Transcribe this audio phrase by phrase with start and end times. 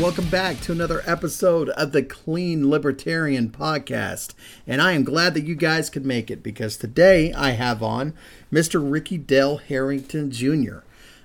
[0.00, 4.32] Welcome back to another episode of the Clean Libertarian Podcast.
[4.66, 8.14] And I am glad that you guys could make it because today I have on
[8.50, 8.80] Mr.
[8.82, 10.78] Ricky Dale Harrington Jr.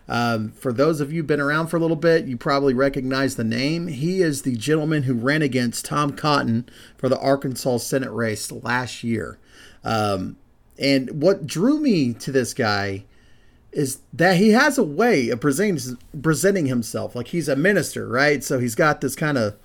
[0.09, 3.45] Um, for those of you been around for a little bit, you probably recognize the
[3.45, 3.87] name.
[3.87, 6.67] He is the gentleman who ran against Tom Cotton
[6.97, 9.39] for the Arkansas Senate race last year.
[9.85, 10.35] Um,
[10.77, 13.05] and what drew me to this guy
[13.75, 18.41] is that he has a way of presenting presenting himself like he's a minister, right?
[18.43, 19.55] So he's got this kind of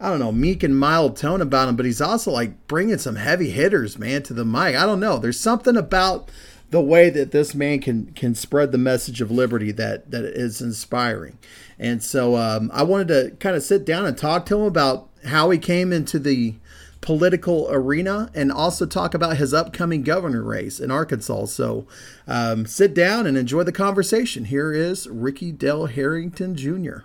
[0.00, 3.14] I don't know, meek and mild tone about him, but he's also like bringing some
[3.14, 4.74] heavy hitters, man, to the mic.
[4.74, 5.16] I don't know.
[5.16, 6.28] There's something about
[6.70, 10.60] the way that this man can can spread the message of liberty that that is
[10.60, 11.38] inspiring.
[11.78, 15.08] And so um, I wanted to kind of sit down and talk to him about
[15.26, 16.56] how he came into the
[17.02, 21.46] political arena and also talk about his upcoming governor race in Arkansas.
[21.46, 21.86] So
[22.26, 24.46] um, sit down and enjoy the conversation.
[24.46, 27.00] Here is Ricky Dale Harrington Jr.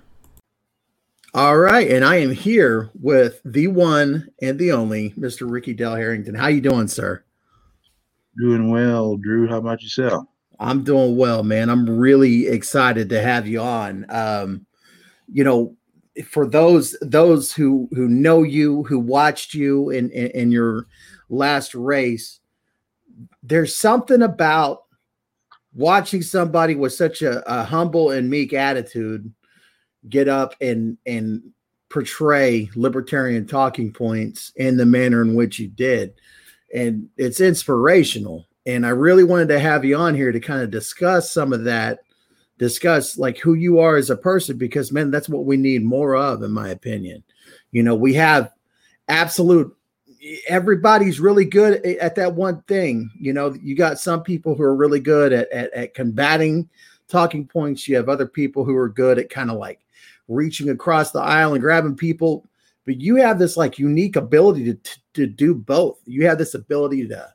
[1.34, 5.50] All right, and I am here with the one and the only Mr.
[5.50, 6.36] Ricky Dale Harrington.
[6.36, 7.23] How you doing, sir?
[8.38, 9.48] Doing well, Drew.
[9.48, 10.25] How about yourself?
[10.59, 11.70] I'm doing well, man.
[11.70, 14.06] I'm really excited to have you on.
[14.09, 14.66] Um,
[15.28, 15.77] you know,
[16.25, 20.87] for those those who who know you, who watched you in, in, in your
[21.29, 22.39] last race,
[23.43, 24.83] there's something about
[25.73, 29.31] watching somebody with such a, a humble and meek attitude
[30.09, 31.41] get up and and
[31.89, 36.13] portray libertarian talking points in the manner in which you did.
[36.73, 38.45] And it's inspirational.
[38.65, 41.63] And i really wanted to have you on here to kind of discuss some of
[41.63, 41.99] that
[42.58, 46.16] discuss like who you are as a person because man that's what we need more
[46.16, 47.23] of in my opinion.
[47.72, 48.52] You know we have
[49.08, 49.75] absolute
[50.50, 53.09] everybody's really good at that one thing.
[53.19, 56.69] You know you got some people who are really good at, at, at combating
[57.07, 57.88] talking points.
[57.88, 59.79] You have other people who are good at kind of like
[60.28, 62.45] reaching across the aisle and grabbing people.
[62.85, 66.00] But you have this like unique ability to, to, to do both.
[66.06, 67.34] You have this ability to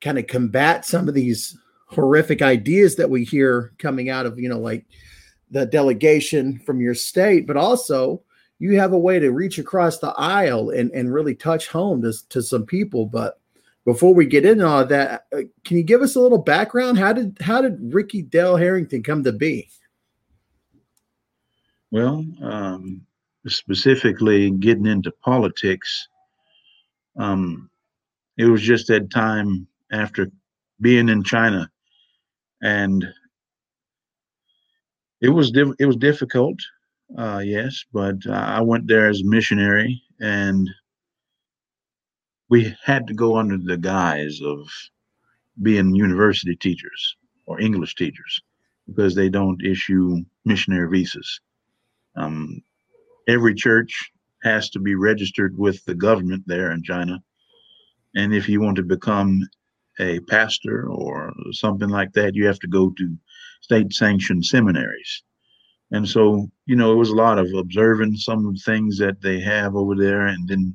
[0.00, 4.48] kind of combat some of these horrific ideas that we hear coming out of you
[4.48, 4.84] know like
[5.50, 8.20] the delegation from your state but also
[8.58, 12.12] you have a way to reach across the aisle and, and really touch home to,
[12.30, 13.06] to some people.
[13.06, 13.38] But
[13.84, 16.98] before we get into all that uh, can you give us a little background?
[16.98, 19.68] How did how did Ricky Dale Harrington come to be?
[21.90, 23.02] Well um,
[23.46, 26.08] specifically getting into politics
[27.16, 27.70] um,
[28.36, 30.30] it was just that time after
[30.80, 31.70] being in china
[32.62, 33.06] and
[35.20, 36.58] it was it was difficult,
[37.16, 40.68] uh, yes, but uh, I went there as a missionary, and
[42.48, 44.68] we had to go under the guise of
[45.62, 47.16] being university teachers
[47.46, 48.42] or English teachers
[48.86, 51.40] because they don't issue missionary visas.
[52.16, 52.62] Um,
[53.28, 54.12] every church
[54.42, 57.22] has to be registered with the government there in China,
[58.14, 59.40] and if you want to become
[59.98, 63.16] a pastor or something like that, you have to go to
[63.60, 65.22] state sanctioned seminaries.
[65.92, 69.76] And so, you know, it was a lot of observing some things that they have
[69.76, 70.26] over there.
[70.26, 70.74] And then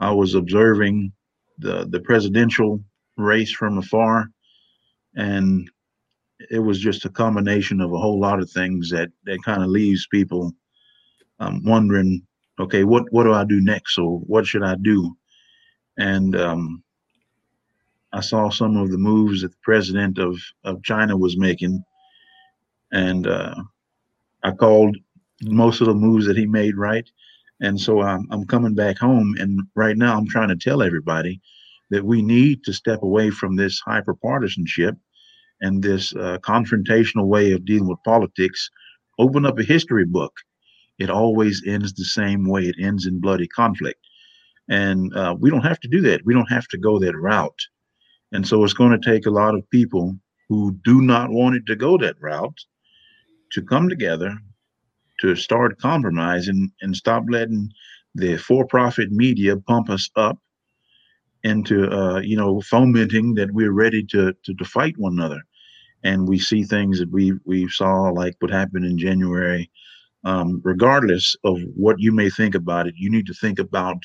[0.00, 1.12] I was observing
[1.58, 2.82] the, the presidential
[3.16, 4.30] race from afar.
[5.14, 5.70] And
[6.50, 9.68] it was just a combination of a whole lot of things that, that kind of
[9.68, 10.52] leaves people
[11.38, 12.26] um, wondering,
[12.58, 13.94] okay, what, what do I do next?
[13.94, 15.14] So what should I do?
[15.98, 16.82] And um,
[18.12, 21.82] I saw some of the moves that the president of, of China was making,
[22.92, 23.54] and uh,
[24.42, 24.96] I called
[25.42, 27.08] most of the moves that he made right.
[27.60, 31.40] And so I'm, I'm coming back home, and right now I'm trying to tell everybody
[31.90, 34.96] that we need to step away from this hyper partisanship
[35.60, 38.68] and this uh, confrontational way of dealing with politics.
[39.18, 40.32] Open up a history book.
[40.98, 42.62] It always ends the same way.
[42.64, 44.00] It ends in bloody conflict.
[44.68, 46.24] And uh, we don't have to do that.
[46.24, 47.60] We don't have to go that route.
[48.32, 50.16] And so it's going to take a lot of people
[50.48, 52.58] who do not want it to go that route
[53.52, 54.36] to come together
[55.20, 57.70] to start compromising and stop letting
[58.14, 60.38] the for-profit media pump us up
[61.44, 65.42] into uh, you know fomenting that we're ready to, to to fight one another.
[66.04, 69.70] And we see things that we we saw like what happened in january.
[70.24, 74.00] Um, regardless of what you may think about it you need to think about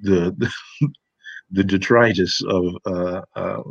[0.00, 0.48] the, the
[1.50, 3.62] the detritus of uh, uh,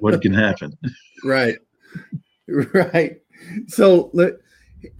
[0.00, 0.76] what can happen.
[1.24, 1.56] Right,
[2.48, 3.20] right.
[3.68, 4.10] So,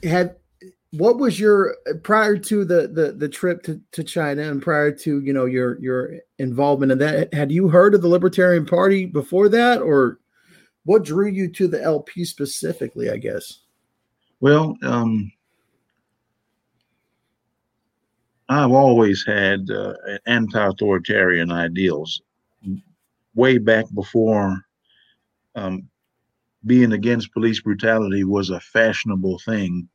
[0.05, 0.37] had
[0.93, 5.21] what was your prior to the the, the trip to, to China and prior to
[5.21, 7.35] you know your your involvement in that?
[7.35, 10.21] Had you heard of the Libertarian Party before that, or
[10.85, 13.11] what drew you to the LP specifically?
[13.11, 13.61] I guess.
[14.39, 15.33] Well, um,
[18.53, 19.95] I've always had uh,
[20.27, 22.21] anti-authoritarian ideals.
[23.35, 24.63] Way back before
[25.55, 25.89] um,
[26.67, 29.89] being against police brutality was a fashionable thing,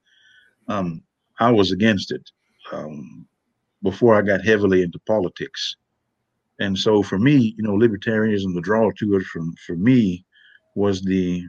[0.67, 1.01] um,
[1.39, 2.29] I was against it
[2.71, 3.27] um,
[3.83, 5.75] before I got heavily into politics.
[6.59, 10.25] And so for me, you know, libertarianism, the draw to it from for me
[10.75, 11.45] was the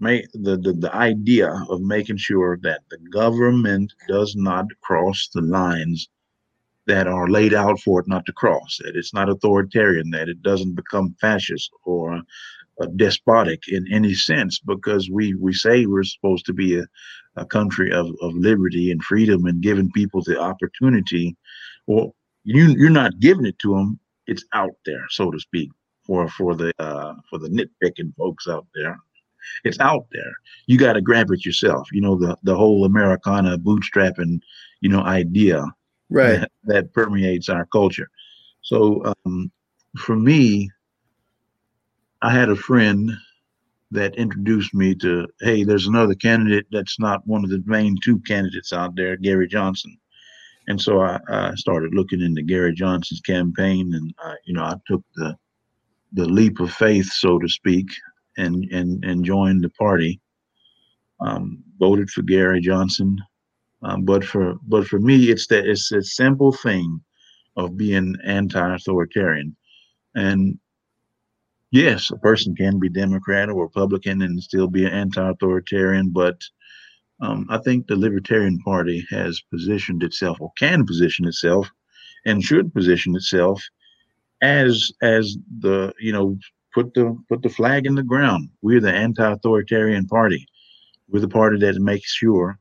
[0.00, 5.42] make the, the the idea of making sure that the government does not cross the
[5.42, 6.08] lines
[6.86, 10.42] that are laid out for it not to cross that it's not authoritarian that it
[10.42, 12.20] doesn't become fascist or
[12.80, 16.86] uh, despotic in any sense because we we say we're supposed to be a,
[17.36, 21.36] a country of, of liberty and freedom and giving people the opportunity.
[21.86, 22.14] Well
[22.44, 25.70] you you're not giving it to them it's out there so to speak
[26.06, 28.98] for for the uh, for the nitpicking folks out there
[29.64, 30.32] it's out there.
[30.66, 31.88] You got to grab it yourself.
[31.92, 34.40] You know the the whole Americana bootstrapping,
[34.80, 35.64] you know, idea
[36.10, 38.10] right that, that permeates our culture.
[38.62, 39.50] So um,
[39.96, 40.70] for me,
[42.22, 43.12] I had a friend
[43.92, 48.18] that introduced me to hey, there's another candidate that's not one of the main two
[48.20, 49.96] candidates out there, Gary Johnson.
[50.68, 54.76] And so I, I started looking into Gary Johnson's campaign, and I, you know I
[54.86, 55.36] took the
[56.12, 57.88] the leap of faith, so to speak,
[58.40, 60.20] and and and joined the party.
[61.20, 63.18] Um, voted for Gary Johnson,
[63.82, 67.00] um, but for but for me, it's that it's a simple thing
[67.56, 69.54] of being anti-authoritarian,
[70.14, 70.58] and
[71.70, 76.40] yes, a person can be Democrat or Republican and still be an anti-authoritarian, but
[77.20, 81.70] um, I think the Libertarian Party has positioned itself or can position itself
[82.24, 83.62] and should position itself
[84.42, 86.38] as as the you know
[86.72, 88.48] put the put the flag in the ground.
[88.62, 90.46] We're the anti-authoritarian party.
[91.08, 92.58] We're the party that makes sure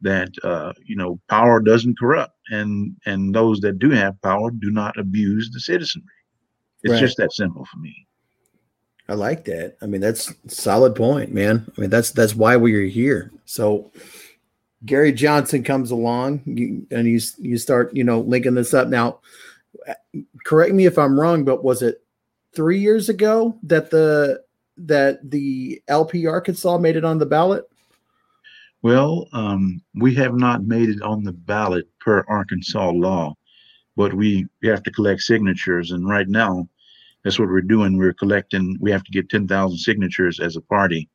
[0.00, 4.70] that uh, you know power doesn't corrupt, and and those that do have power do
[4.70, 6.06] not abuse the citizenry.
[6.82, 7.00] It's right.
[7.00, 8.06] just that simple for me.
[9.08, 9.76] I like that.
[9.82, 11.70] I mean, that's solid point, man.
[11.76, 13.32] I mean, that's that's why we are here.
[13.44, 13.90] So
[14.84, 18.88] Gary Johnson comes along, you, and you you start you know linking this up.
[18.88, 19.20] Now,
[20.44, 22.01] correct me if I'm wrong, but was it
[22.54, 24.42] three years ago that the
[24.76, 27.64] that the LP Arkansas made it on the ballot?
[28.82, 33.34] Well, um, we have not made it on the ballot per Arkansas law,
[33.96, 35.92] but we, we have to collect signatures.
[35.92, 36.68] And right now,
[37.22, 37.96] that's what we're doing.
[37.96, 41.08] We're collecting, we have to get 10,000 signatures as a party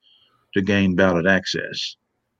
[0.54, 1.98] to gain ballot access.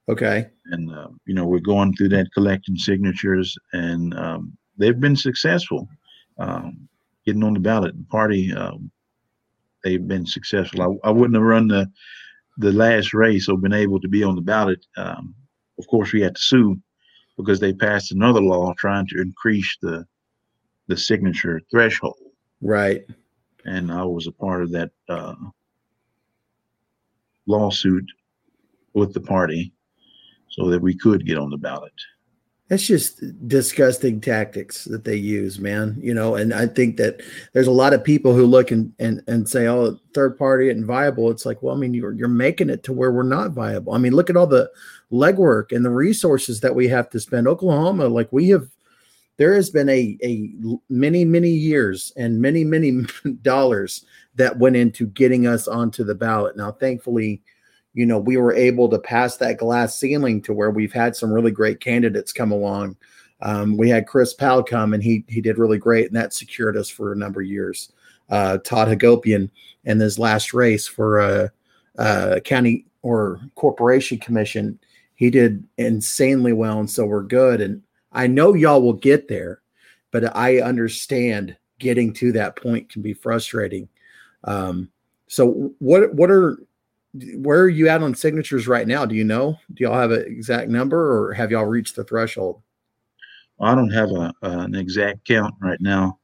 [0.08, 0.48] Okay.
[0.68, 5.90] And, uh, you know, we're going through that collecting signatures, and um, they've been successful.
[6.38, 6.88] Um,
[7.28, 7.96] getting on the ballot.
[7.96, 8.90] The party, um,
[9.84, 10.82] they've been successful.
[10.82, 11.92] I, I, wouldn't have run the
[12.58, 14.84] the last race or been able to be on the ballot.
[14.96, 15.36] Um,
[15.78, 16.80] of course, we had to sue
[17.36, 20.06] because they passed another law trying to increase the
[20.88, 22.18] the signature threshold.
[22.62, 23.02] Right.
[23.66, 25.36] And I was a part of that uh,
[27.46, 28.10] lawsuit
[28.94, 29.74] with the party
[30.50, 31.92] so that we could get on the ballot.
[32.70, 35.98] That's just disgusting tactics that they use, man.
[36.02, 37.22] You know, and I think that
[37.54, 40.86] there's a lot of people who look and and, and say, "Oh, third party and
[40.86, 43.94] viable." It's like, well, I mean, you're you're making it to where we're not viable.
[43.94, 44.70] I mean, look at all the
[45.14, 47.48] legwork and the resources that we have to spend.
[47.48, 48.68] Oklahoma, like we have,
[49.38, 50.52] there has been a a
[50.90, 53.06] many many years and many many
[53.44, 54.04] dollars
[54.36, 56.58] that went into getting us onto the ballot.
[56.58, 57.42] Now, thankfully
[57.98, 61.34] you know, we were able to pass that glass ceiling to where we've had some
[61.34, 62.96] really great candidates come along.
[63.42, 66.78] Um, we had Chris Powell come and he he did really great, and that secured
[66.78, 67.92] us for a number of years.
[68.30, 69.50] Uh, Todd Hagopian
[69.86, 71.52] in his last race for a,
[71.98, 74.78] a county or corporation commission,
[75.16, 77.62] he did insanely well, and so we're good.
[77.62, 79.62] And I know y'all will get there,
[80.12, 83.90] but I understand getting to that point can be frustrating.
[84.44, 84.92] Um,
[85.26, 86.60] so what what are
[87.36, 89.06] where are you at on signatures right now?
[89.06, 89.58] Do you know?
[89.74, 92.62] Do y'all have an exact number, or have y'all reached the threshold?
[93.60, 96.20] I don't have a, an exact count right now.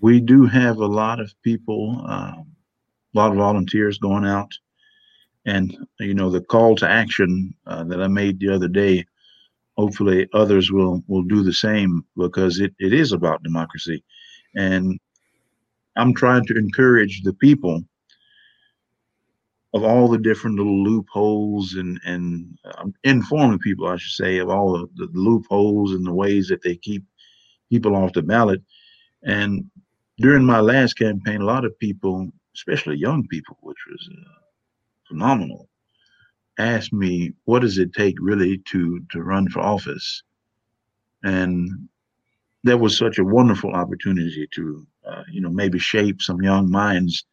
[0.00, 2.46] We do have a lot of people, um,
[3.14, 4.50] a lot of volunteers going out,
[5.46, 9.04] and you know the call to action uh, that I made the other day.
[9.76, 14.02] Hopefully, others will will do the same because it, it is about democracy,
[14.56, 14.98] and
[15.96, 17.82] I'm trying to encourage the people
[19.72, 24.50] of all the different little loopholes and and um, informing people, I should say, of
[24.50, 27.04] all the, the, loopholes and the ways that they keep
[27.70, 28.62] people off the ballot.
[29.22, 29.70] And
[30.18, 34.30] during my last campaign, a lot of people, especially young people, which was uh,
[35.08, 35.68] phenomenal,
[36.58, 40.22] asked me, "What does it take really to to run for office?"
[41.22, 41.88] And
[42.64, 47.24] that was such a wonderful opportunity to, uh, you know, maybe shape some young minds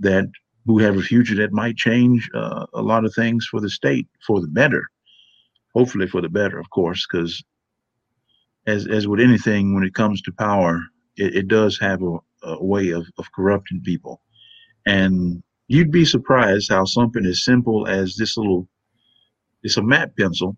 [0.00, 0.26] that
[0.66, 4.06] who have a future that might change uh, a lot of things for the state
[4.26, 4.88] for the better.
[5.74, 7.42] Hopefully, for the better, of course, because
[8.66, 10.80] as as with anything, when it comes to power,
[11.16, 14.20] it, it does have a, a way of, of corrupting people.
[14.86, 18.68] And you'd be surprised how something as simple as this little
[19.62, 20.56] it's a map pencil,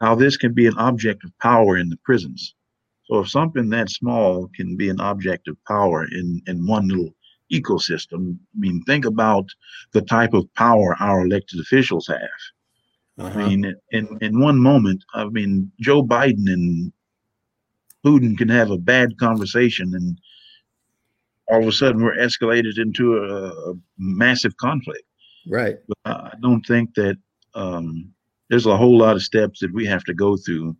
[0.00, 2.54] how this can be an object of power in the prisons.
[3.04, 7.14] So if something that small can be an object of power in, in one little
[7.52, 9.46] ecosystem, I mean, think about
[9.92, 12.18] the type of power our elected officials have.
[13.18, 13.38] Uh-huh.
[13.38, 16.92] I mean, in, in one moment, I mean, Joe Biden and
[18.04, 20.18] Putin can have a bad conversation and
[21.48, 25.04] all of a sudden we're escalated into a, a massive conflict.
[25.46, 25.76] Right.
[25.88, 27.16] But I don't think that
[27.54, 28.12] um,
[28.48, 30.76] there's a whole lot of steps that we have to go through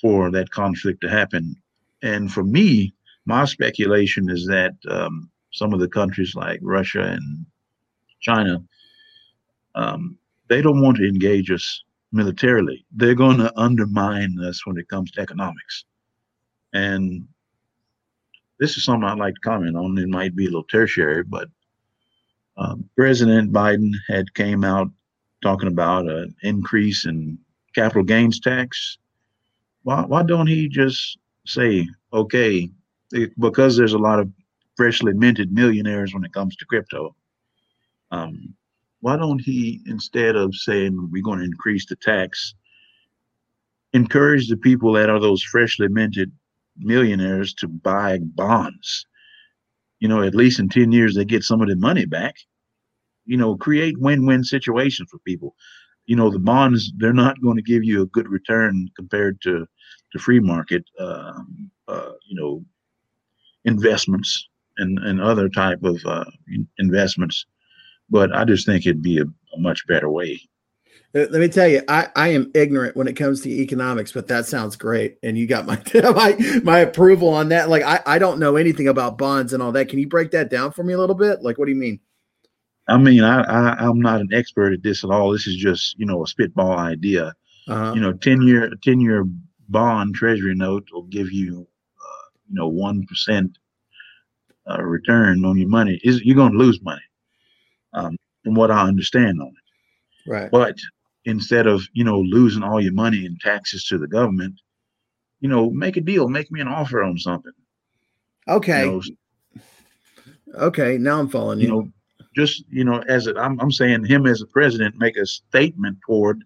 [0.00, 1.54] for that conflict to happen.
[2.02, 2.94] And for me,
[3.26, 7.46] my speculation is that um, some of the countries like Russia and
[8.20, 8.62] China,
[9.74, 10.18] um,
[10.48, 12.84] they don't want to engage us militarily.
[12.92, 15.84] They're going to undermine us when it comes to economics.
[16.72, 17.26] And
[18.58, 19.98] this is something I'd like to comment on.
[19.98, 21.48] It might be a little tertiary, but
[22.56, 24.88] um, President Biden had came out
[25.42, 27.38] talking about an increase in
[27.74, 28.98] capital gains tax.
[29.82, 32.70] Why, why don't he just say, okay,
[33.38, 34.30] because there's a lot of
[34.76, 37.14] freshly minted millionaires when it comes to crypto,
[38.10, 38.54] um,
[39.00, 42.54] why don't he, instead of saying we're going to increase the tax,
[43.92, 46.30] encourage the people that are those freshly minted
[46.78, 49.06] millionaires to buy bonds?
[49.98, 52.36] You know, at least in 10 years, they get some of their money back
[53.24, 55.54] you know, create win-win situations for people.
[56.06, 59.66] You know, the bonds they're not going to give you a good return compared to
[60.12, 60.84] the free market.
[60.98, 61.32] Uh,
[61.88, 62.64] uh, you know,
[63.64, 64.48] investments
[64.78, 66.24] and and other type of uh,
[66.78, 67.46] investments.
[68.10, 70.40] But I just think it'd be a, a much better way.
[71.14, 74.46] Let me tell you, I, I am ignorant when it comes to economics, but that
[74.46, 75.18] sounds great.
[75.22, 77.68] And you got my my, my approval on that.
[77.68, 79.88] Like I, I don't know anything about bonds and all that.
[79.88, 81.42] Can you break that down for me a little bit?
[81.42, 82.00] Like what do you mean?
[82.88, 85.32] I mean, I, I am not an expert at this at all.
[85.32, 87.34] This is just you know a spitball idea.
[87.68, 87.92] Uh-huh.
[87.94, 89.24] You know, ten year ten year
[89.68, 91.66] bond treasury note will give you
[92.00, 93.58] uh, you know one percent
[94.68, 96.00] uh, return on your money.
[96.04, 97.02] Is you're going to lose money,
[97.94, 100.30] um, from what I understand on it.
[100.30, 100.50] Right.
[100.50, 100.76] But
[101.24, 104.60] instead of you know losing all your money in taxes to the government,
[105.40, 106.28] you know, make a deal.
[106.28, 107.52] Make me an offer on something.
[108.48, 108.84] Okay.
[108.84, 109.02] You
[109.56, 109.62] know,
[110.54, 110.98] okay.
[110.98, 111.66] Now I'm following you.
[111.66, 111.92] you know,
[112.34, 115.98] just you know as a, I'm, I'm saying him as a president make a statement
[116.06, 116.42] toward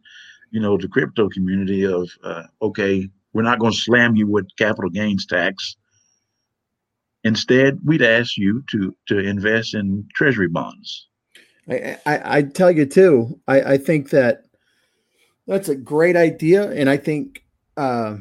[0.51, 4.49] you know the crypto community of uh, okay we're not going to slam you with
[4.57, 5.77] capital gains tax
[7.27, 11.09] instead we'd ask you to to invest in treasury bonds
[11.69, 14.45] i i, I tell you too I, I think that
[15.47, 17.43] that's a great idea and i think
[17.77, 18.17] uh,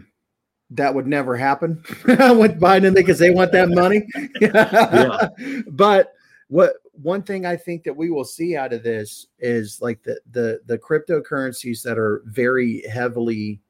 [0.72, 4.06] that would never happen with Biden because they want that money.
[4.42, 5.30] yeah.
[5.72, 6.14] But
[6.48, 10.20] what one thing I think that we will see out of this is like the
[10.32, 13.62] the the cryptocurrencies that are very heavily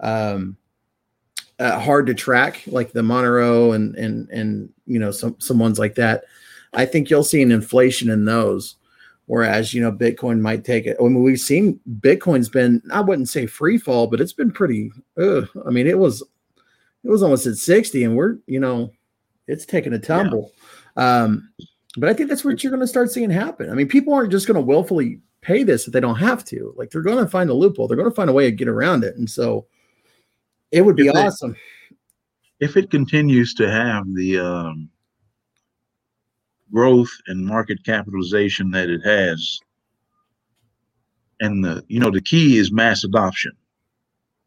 [0.00, 0.56] um,
[1.58, 5.78] uh, hard to track, like the Monero and and and you know some some ones
[5.78, 6.24] like that.
[6.72, 8.76] I think you'll see an inflation in those,
[9.26, 10.96] whereas you know Bitcoin might take it.
[10.98, 14.90] I mean, we've seen Bitcoin's been I wouldn't say free fall, but it's been pretty.
[15.20, 16.22] Ugh, I mean, it was
[17.04, 18.90] it was almost at sixty, and we're you know
[19.46, 20.52] it's taking a tumble.
[20.96, 21.22] Yeah.
[21.22, 21.50] Um,
[21.96, 23.70] but I think that's what you're going to start seeing happen.
[23.70, 26.74] I mean, people aren't just going to willfully pay this if they don't have to.
[26.76, 27.86] Like they're going to find a loophole.
[27.86, 29.16] They're going to find a way to get around it.
[29.16, 29.66] And so
[30.74, 31.52] it would be if awesome.
[31.90, 31.96] It,
[32.60, 34.90] if it continues to have the um,
[36.72, 39.60] growth and market capitalization that it has,
[41.40, 43.52] and the you know the key is mass adoption.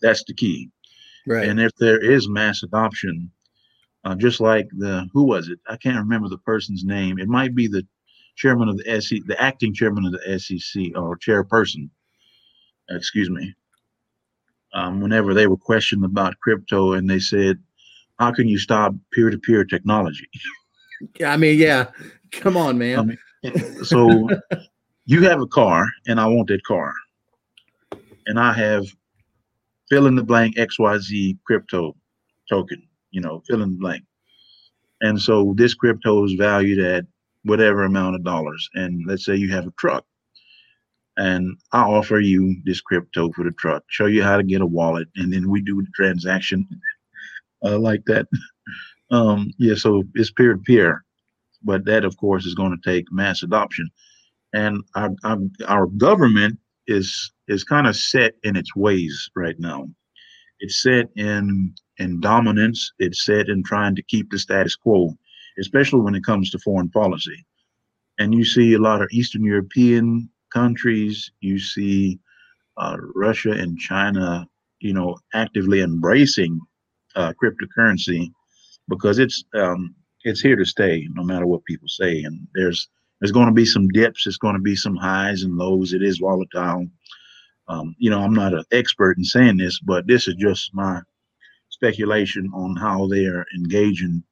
[0.01, 0.69] That's the key.
[1.25, 1.48] Right.
[1.48, 3.31] And if there is mass adoption,
[4.03, 5.60] uh, just like the who was it?
[5.69, 7.19] I can't remember the person's name.
[7.19, 7.86] It might be the
[8.36, 11.89] chairman of the SEC, the acting chairman of the SEC or chairperson.
[12.89, 13.53] Excuse me.
[14.77, 17.57] Um, whenever they were questioned about crypto, and they said,
[18.19, 20.29] "How can you stop peer-to-peer technology?"
[21.25, 21.88] I mean, yeah,
[22.31, 23.17] come on, man.
[23.84, 24.29] So
[25.05, 26.91] you have a car, and I want that car,
[28.25, 28.86] and I have
[29.89, 31.96] fill in the blank XYZ crypto
[32.50, 34.03] token you know, fill in the blank.
[35.01, 37.05] And so this crypto is valued at
[37.43, 38.69] whatever amount of dollars.
[38.74, 40.05] And let's say you have a truck
[41.17, 44.65] and I offer you this crypto for the truck, show you how to get a
[44.65, 46.67] wallet, and then we do the transaction.
[47.65, 48.27] uh, like that.
[49.09, 51.05] Um, yeah, so it's peer to peer,
[51.63, 53.89] but that of course is going to take mass adoption,
[54.53, 59.88] and our, our, our government is is kind of set in its ways right now.
[60.59, 62.91] It's set in in dominance.
[63.00, 65.17] It's set in trying to keep the status quo,
[65.57, 67.45] especially when it comes to foreign policy.
[68.19, 71.32] And you see a lot of Eastern European countries.
[71.42, 72.20] You see
[72.77, 74.48] uh, Russia and China,
[74.80, 76.60] you know, actively embracing
[77.16, 78.32] uh, cryptocurrency
[78.89, 82.24] because it's um, it's here to stay, no matter what people say.
[82.24, 82.89] And there's
[83.20, 84.24] there's going to be some dips.
[84.25, 85.94] There's going to be some highs and lows.
[85.94, 86.88] It is volatile.
[87.68, 91.01] Um, you know, I'm not an expert in saying this, but this is just my
[91.70, 94.24] speculation on how they are engaging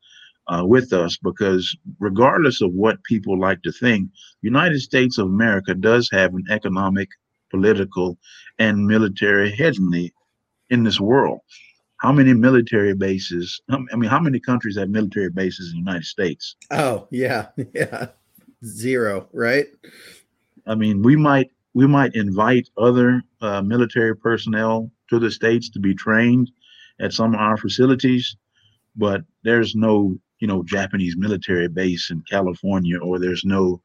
[0.48, 1.18] uh, with us.
[1.18, 4.10] Because regardless of what people like to think,
[4.42, 7.10] United States of America does have an economic,
[7.50, 8.18] political,
[8.60, 10.14] and military hegemony
[10.70, 11.42] in this world
[11.98, 13.62] how many military bases?
[13.70, 16.56] I mean, how many countries have military bases in the United States?
[16.72, 18.08] Oh, yeah, yeah,
[18.64, 19.66] zero, right?
[20.68, 25.80] I mean, we might we might invite other uh, military personnel to the states to
[25.80, 26.52] be trained
[27.00, 28.38] at some of our facilities,
[28.96, 33.82] but there's no you know Japanese military base in California, or there's no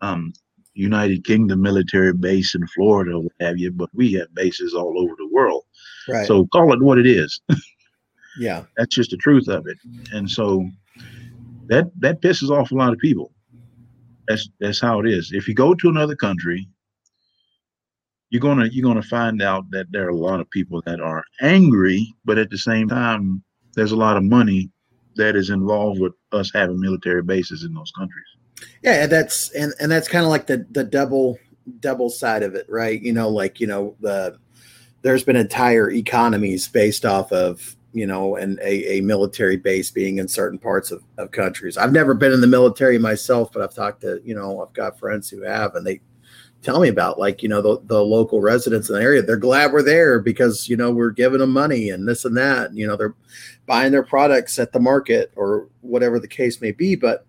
[0.00, 0.32] um,
[0.74, 3.70] United Kingdom military base in Florida, or what have you.
[3.70, 5.64] But we have bases all over the world.
[6.08, 6.26] Right.
[6.26, 7.40] So call it what it is.
[8.38, 8.64] yeah.
[8.76, 9.78] That's just the truth of it.
[10.12, 10.68] And so
[11.66, 13.32] that that pisses off a lot of people.
[14.28, 15.32] That's that's how it is.
[15.32, 16.68] If you go to another country,
[18.30, 21.24] you're gonna you're gonna find out that there are a lot of people that are
[21.40, 23.42] angry, but at the same time,
[23.74, 24.70] there's a lot of money
[25.16, 28.26] that is involved with us having military bases in those countries.
[28.82, 31.38] Yeah, that's and and that's kind of like the the double
[31.80, 33.00] double side of it, right?
[33.00, 34.38] You know, like you know the
[35.02, 40.18] there's been entire economies based off of you know and a, a military base being
[40.18, 43.74] in certain parts of, of countries i've never been in the military myself but i've
[43.74, 46.00] talked to you know i've got friends who have and they
[46.64, 49.72] tell me about like you know the, the local residents in the area they're glad
[49.72, 52.96] we're there because you know we're giving them money and this and that you know
[52.96, 53.14] they're
[53.66, 57.26] buying their products at the market or whatever the case may be but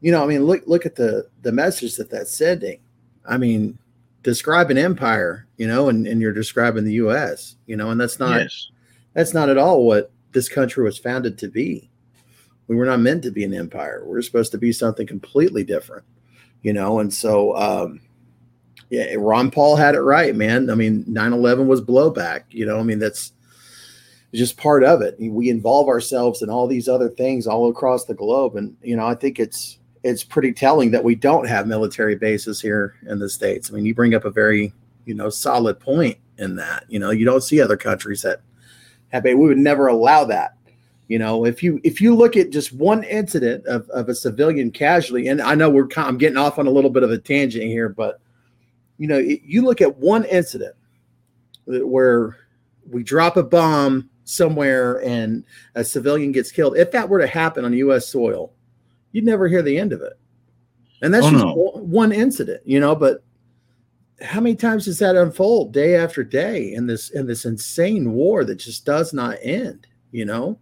[0.00, 2.80] you know i mean look look at the the message that that's sending
[3.26, 3.78] i mean
[4.22, 8.18] describe an empire, you know, and, and you're describing the US, you know, and that's
[8.18, 8.70] not yes.
[9.14, 11.90] that's not at all what this country was founded to be.
[12.68, 14.04] We were not meant to be an empire.
[14.06, 16.04] We are supposed to be something completely different,
[16.62, 18.00] you know, and so um
[18.90, 20.68] yeah, Ron Paul had it right, man.
[20.68, 23.32] I mean, 9-11 was blowback, you know, I mean that's
[24.34, 25.16] just part of it.
[25.18, 28.56] We involve ourselves in all these other things all across the globe.
[28.56, 32.60] And, you know, I think it's it's pretty telling that we don't have military bases
[32.60, 33.70] here in the states.
[33.70, 34.72] I mean, you bring up a very
[35.04, 36.84] you know solid point in that.
[36.88, 38.40] You know, you don't see other countries that
[39.08, 39.34] have a.
[39.34, 40.56] We would never allow that.
[41.08, 44.70] You know, if you if you look at just one incident of, of a civilian
[44.70, 47.64] casualty, and I know we're I'm getting off on a little bit of a tangent
[47.64, 48.20] here, but
[49.00, 50.76] you know, it, you look at one incident
[51.64, 52.36] where
[52.90, 55.42] we drop a bomb somewhere and
[55.74, 56.76] a civilian gets killed.
[56.76, 58.06] If that were to happen on U.S.
[58.06, 58.52] soil,
[59.12, 60.18] you'd never hear the end of it.
[61.00, 61.54] And that's oh, just no.
[61.54, 63.24] one incident, you know, but
[64.20, 68.44] how many times does that unfold day after day in this in this insane war
[68.44, 70.58] that just does not end, you know?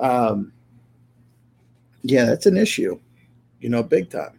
[0.00, 0.54] Um
[2.00, 2.98] yeah, that's an issue,
[3.60, 4.38] you know, big time.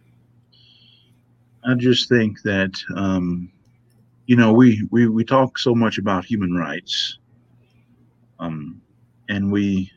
[1.66, 3.50] I just think that um
[4.26, 7.18] you know, we we we talk so much about human rights.
[8.38, 8.80] Um
[9.28, 9.90] and we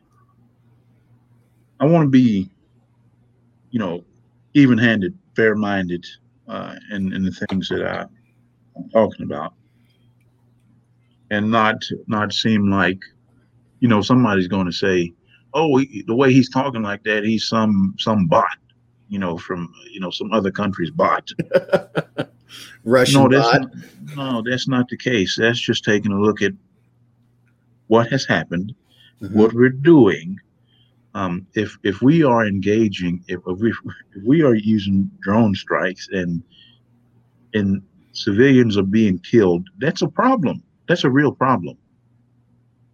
[1.79, 2.49] I want to be
[3.71, 4.03] you know,
[4.53, 6.05] even handed, fair minded
[6.47, 8.05] uh, in, in the things that I,
[8.75, 9.53] I'm talking about.
[11.29, 12.99] And not not seem like,
[13.81, 15.13] you know, somebody's going to say,
[15.53, 18.57] "Oh, he, the way he's talking like that, he's some some bot,"
[19.09, 21.29] you know, from you know some other country's bot.
[22.83, 23.61] Russian no, that's bot.
[23.61, 25.35] Not, no, that's not the case.
[25.37, 26.53] That's just taking a look at
[27.87, 28.73] what has happened,
[29.21, 29.37] mm-hmm.
[29.37, 30.39] what we're doing,
[31.17, 33.73] um, if if we are engaging, if, if, we
[34.15, 36.43] if we are using drone strikes and
[37.55, 40.61] and civilians are being killed, that's a problem.
[40.87, 41.75] That's a real problem.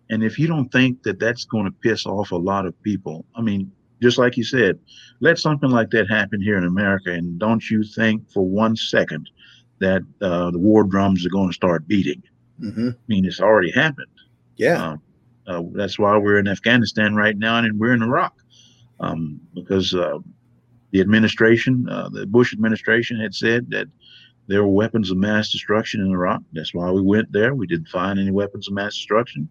[0.10, 3.26] And if you don't think that that's going to piss off a lot of people,
[3.36, 3.70] I mean,
[4.04, 4.78] just like you said,
[5.22, 9.30] let something like that happen here in America, and don't you think for one second
[9.80, 12.22] that uh, the war drums are going to start beating?
[12.60, 12.90] Mm-hmm.
[12.90, 14.08] I mean, it's already happened.
[14.58, 14.84] Yeah.
[14.84, 14.98] Uh,
[15.48, 18.34] uh, that's why we're in Afghanistan right now and we're in Iraq
[19.00, 20.20] um, because uh,
[20.92, 23.88] the administration, uh, the Bush administration, had said that
[24.48, 26.42] there were weapons of mass destruction in Iraq.
[26.54, 27.56] That's why we went there.
[27.56, 29.50] We didn't find any weapons of mass destruction.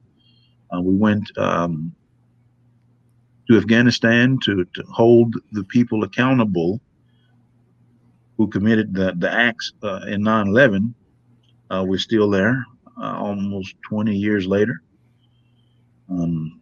[0.74, 1.94] Uh, we went um,
[3.48, 6.80] to Afghanistan to, to hold the people accountable
[8.36, 10.94] who committed the, the acts uh, in 9 11.
[11.70, 12.64] Uh, we're still there
[13.00, 14.82] uh, almost 20 years later.
[16.08, 16.60] Um,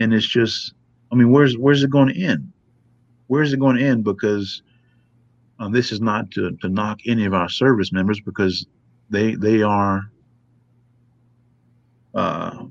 [0.00, 0.74] and it's just,
[1.12, 2.52] I mean, where's where's it going to end?
[3.26, 4.04] Where's it going to end?
[4.04, 4.62] Because
[5.58, 8.66] uh, this is not to, to knock any of our service members because
[9.10, 10.10] they they are
[12.14, 12.64] uh,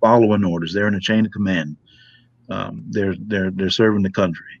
[0.00, 0.72] following orders.
[0.72, 1.76] They're in a chain of command.
[2.48, 4.60] Um, they're they're they're serving the country.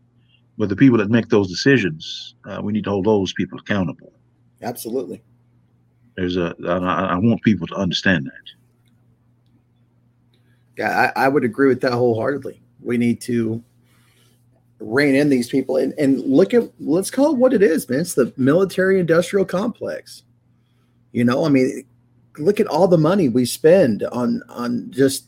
[0.58, 4.12] But the people that make those decisions, uh, we need to hold those people accountable.
[4.62, 5.22] Absolutely.
[6.16, 6.54] There's a.
[6.66, 8.52] I, I want people to understand that.
[10.76, 12.62] Yeah, I, I would agree with that wholeheartedly.
[12.80, 13.62] We need to
[14.80, 18.00] rein in these people and, and look at let's call it what it is, man.
[18.00, 20.22] It's the military industrial complex.
[21.12, 21.84] You know, I mean,
[22.38, 25.24] look at all the money we spend on on just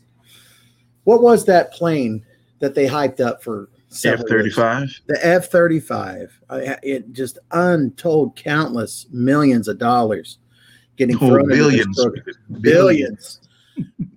[1.03, 2.25] what was that plane
[2.59, 3.69] that they hyped up for
[4.05, 4.89] F thirty five?
[5.07, 6.37] The F thirty five.
[6.51, 10.39] It just untold countless millions of dollars
[10.95, 13.39] getting oh, thrown billions, billions, billions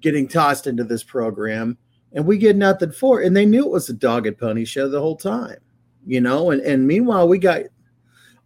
[0.00, 1.76] getting tossed into this program,
[2.12, 3.26] and we get nothing for it.
[3.26, 5.58] And they knew it was a dog and pony show the whole time,
[6.06, 6.50] you know.
[6.50, 7.62] And and meanwhile, we got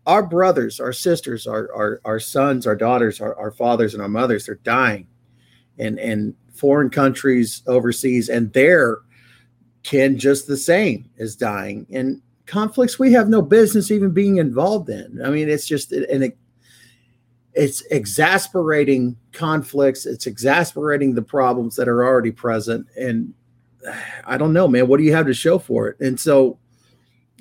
[0.07, 4.09] our brothers, our sisters, our our, our sons, our daughters, our, our fathers, and our
[4.09, 4.47] mothers.
[4.47, 5.07] They're dying,
[5.79, 8.99] and and foreign countries overseas, and their
[9.83, 11.87] kin just the same is dying.
[11.91, 15.21] And conflicts we have no business even being involved in.
[15.25, 16.33] I mean, it's just an
[17.53, 23.35] it's exasperating conflicts it's exasperating the problems that are already present and
[24.25, 26.57] i don't know man what do you have to show for it and so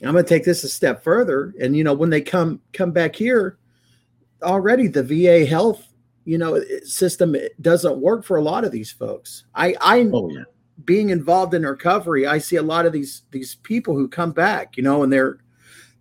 [0.04, 2.92] i'm going to take this a step further and you know when they come come
[2.92, 3.60] back here
[4.42, 5.89] already the va health
[6.30, 9.46] you know system doesn't work for a lot of these folks.
[9.56, 10.44] I i oh, yeah.
[10.86, 14.78] being involved in recovery i see a lot of these these people who come back
[14.78, 15.40] you know and they're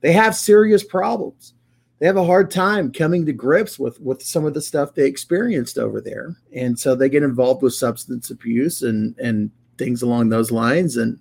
[0.00, 1.54] they have serious problems.
[1.98, 5.06] They have a hard time coming to grips with with some of the stuff they
[5.06, 6.36] experienced over there.
[6.54, 10.96] And so they get involved with substance abuse and and things along those lines.
[10.96, 11.18] And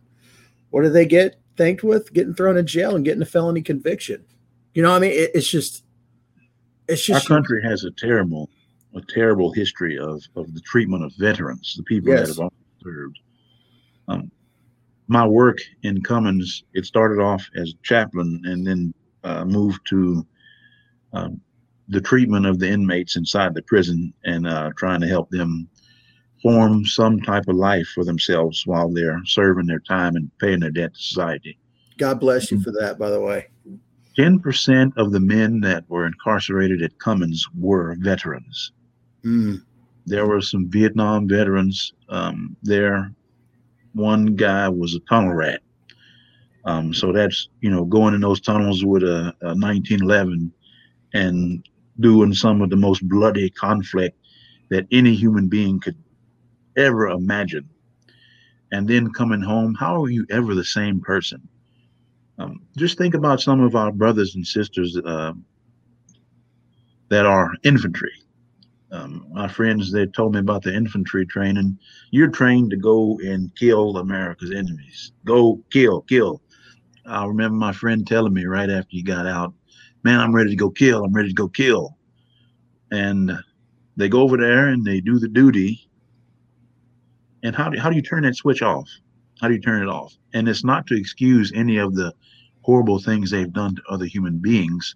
[0.69, 2.13] what do they get thanked with?
[2.13, 4.23] Getting thrown in jail and getting a felony conviction.
[4.75, 5.83] You know i mean it, it's just
[6.87, 8.47] it's just our country has a terrible
[8.95, 12.35] a terrible history of of the treatment of veterans the people yes.
[12.35, 12.51] that have
[12.83, 13.19] served
[14.07, 14.31] um,
[15.07, 20.25] my work in Cummins, it started off as chaplain and then uh, moved to
[21.13, 21.41] um,
[21.87, 25.69] the treatment of the inmates inside the prison and uh, trying to help them
[26.41, 30.71] form some type of life for themselves while they're serving their time and paying their
[30.71, 31.57] debt to society.
[31.97, 33.47] God bless you for that, by the way.
[34.17, 38.71] 10% of the men that were incarcerated at Cummins were veterans.
[39.25, 39.63] Mm.
[40.05, 43.11] There were some Vietnam veterans um, there.
[43.93, 45.61] One guy was a tunnel rat.
[46.65, 50.51] Um, so that's, you know, going in those tunnels with a, a 1911
[51.13, 51.67] and
[51.99, 54.17] doing some of the most bloody conflict
[54.69, 55.95] that any human being could
[56.75, 57.67] ever imagine.
[58.71, 61.47] And then coming home, how are you ever the same person?
[62.37, 65.33] Um, just think about some of our brothers and sisters uh,
[67.09, 68.11] that are infantry.
[68.91, 71.77] Um, my friends, they told me about the infantry training.
[72.11, 75.11] You're trained to go and kill America's enemies.
[75.25, 76.41] Go kill, kill.
[77.05, 79.53] I remember my friend telling me right after he got out,
[80.03, 81.03] man, I'm ready to go kill.
[81.03, 81.97] I'm ready to go kill.
[82.91, 83.31] And
[83.97, 85.89] they go over there and they do the duty.
[87.43, 88.89] And how do, how do you turn that switch off?
[89.41, 90.13] How do you turn it off?
[90.33, 92.13] And it's not to excuse any of the
[92.61, 94.95] horrible things they've done to other human beings,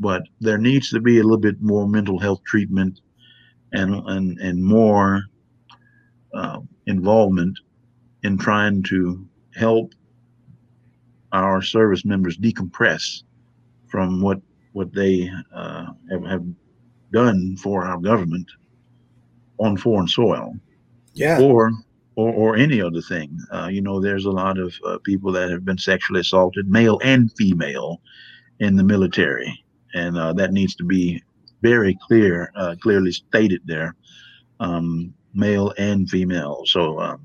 [0.00, 3.00] but there needs to be a little bit more mental health treatment
[3.72, 5.22] and and and more
[6.34, 7.58] uh, involvement
[8.22, 9.92] in trying to help
[11.32, 13.22] our service members decompress
[13.88, 14.40] from what
[14.72, 16.44] what they uh, have, have
[17.12, 18.48] done for our government
[19.58, 20.52] on foreign soil.
[21.14, 21.40] Yeah.
[21.40, 21.72] Or
[22.16, 23.38] or, or any other thing.
[23.52, 26.98] Uh, you know, there's a lot of uh, people that have been sexually assaulted, male
[27.04, 28.00] and female,
[28.58, 29.52] in the military,
[29.94, 31.22] and uh, that needs to be
[31.62, 33.94] very clear, uh, clearly stated there,
[34.60, 36.62] um, male and female.
[36.66, 37.20] So um,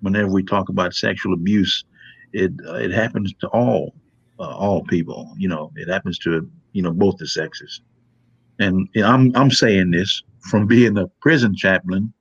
[0.00, 1.84] whenever we talk about sexual abuse,
[2.32, 3.94] it uh, it happens to all
[4.38, 5.32] uh, all people.
[5.36, 7.80] You know, it happens to you know both the sexes.
[8.58, 12.12] And you know, I'm I'm saying this from being a prison chaplain,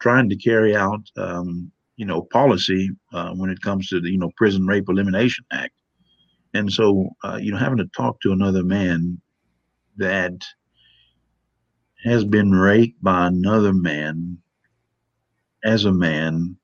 [0.00, 4.18] trying to carry out um, you know policy uh, when it comes to the you
[4.18, 5.74] know Prison Rape Elimination Act.
[6.54, 9.20] And so uh, you know having to talk to another man
[9.96, 10.34] that
[12.04, 14.38] has been raped by another man
[15.64, 16.56] as a man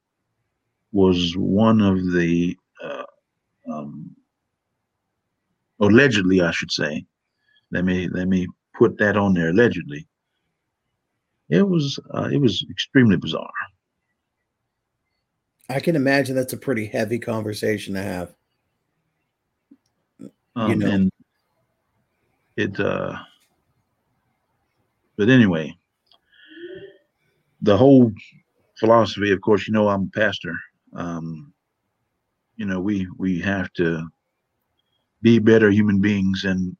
[0.92, 3.04] was one of the uh,
[3.72, 4.14] um,
[5.80, 7.04] allegedly, I should say.
[7.72, 9.50] Let me let me put that on there.
[9.50, 10.06] Allegedly,
[11.48, 13.50] it was uh, it was extremely bizarre.
[15.70, 18.34] I can imagine that's a pretty heavy conversation to have.
[20.56, 20.90] Um, you know?
[20.90, 21.12] And
[22.56, 23.16] it, uh,
[25.20, 25.76] but anyway,
[27.60, 28.10] the whole
[28.78, 30.54] philosophy, of course, you know, I'm a pastor.
[30.96, 31.52] Um,
[32.56, 34.08] you know, we we have to
[35.20, 36.74] be better human beings, and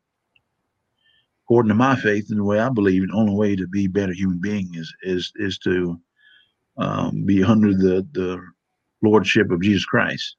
[1.44, 4.14] according to my faith and the way I believe, the only way to be better
[4.14, 6.00] human being is is is to
[6.78, 8.42] um, be under the the
[9.02, 10.36] lordship of Jesus Christ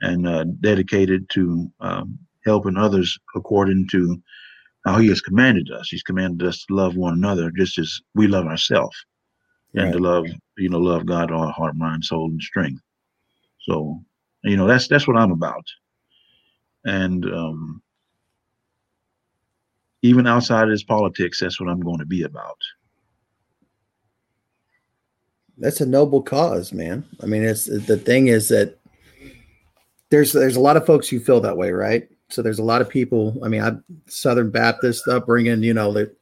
[0.00, 4.20] and uh, dedicated to um, helping others according to
[4.84, 5.88] how he has commanded us.
[5.88, 8.96] He's commanded us to love one another just as we love ourselves
[9.74, 9.92] and right.
[9.92, 12.82] to love, you know, love God, all heart, mind, soul, and strength.
[13.60, 14.00] So,
[14.42, 15.64] you know, that's that's what I'm about.
[16.84, 17.82] And um,
[20.02, 22.58] even outside of this politics, that's what I'm going to be about.
[25.58, 27.04] That's a noble cause, man.
[27.22, 28.78] I mean, it's the thing is that
[30.08, 32.08] there's there's a lot of folks who feel that way, right?
[32.30, 33.38] So there's a lot of people.
[33.44, 36.16] I mean, I'm Southern Baptist upbringing, you know, that,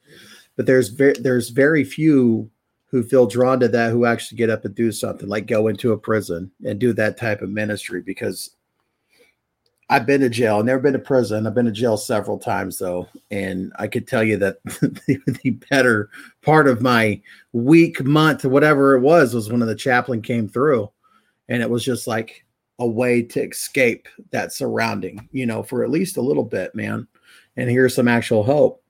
[0.55, 2.49] but there's very there's very few
[2.87, 5.91] who feel drawn to that who actually get up and do something like go into
[5.91, 8.51] a prison and do that type of ministry because
[9.91, 11.47] I've been to jail, I've never been to prison.
[11.47, 15.51] I've been to jail several times though, and I could tell you that the, the,
[15.71, 16.09] better
[16.43, 17.19] part of my
[17.53, 20.91] week, month, whatever it was, was when the chaplain came through,
[21.47, 22.45] and it was just like
[22.79, 27.07] a way to escape that surrounding, you know, for at least a little bit, man.
[27.57, 28.83] And here's some actual hope.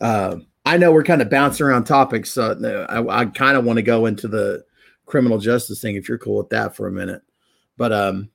[0.00, 3.76] Uh, I know we're kind of bouncing around topics, so I, I kind of want
[3.76, 4.64] to go into the
[5.04, 7.22] criminal justice thing if you're cool with that for a minute,
[7.76, 8.28] but um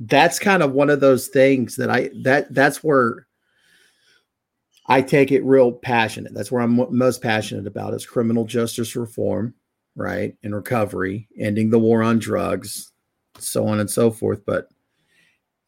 [0.00, 3.26] that's kind of one of those things that I that that's where
[4.86, 6.34] I take it real passionate.
[6.34, 9.54] That's where I'm most passionate about is criminal justice reform,
[9.94, 10.34] right?
[10.42, 12.91] And recovery, ending the war on drugs,
[13.38, 14.42] so on and so forth.
[14.46, 14.68] But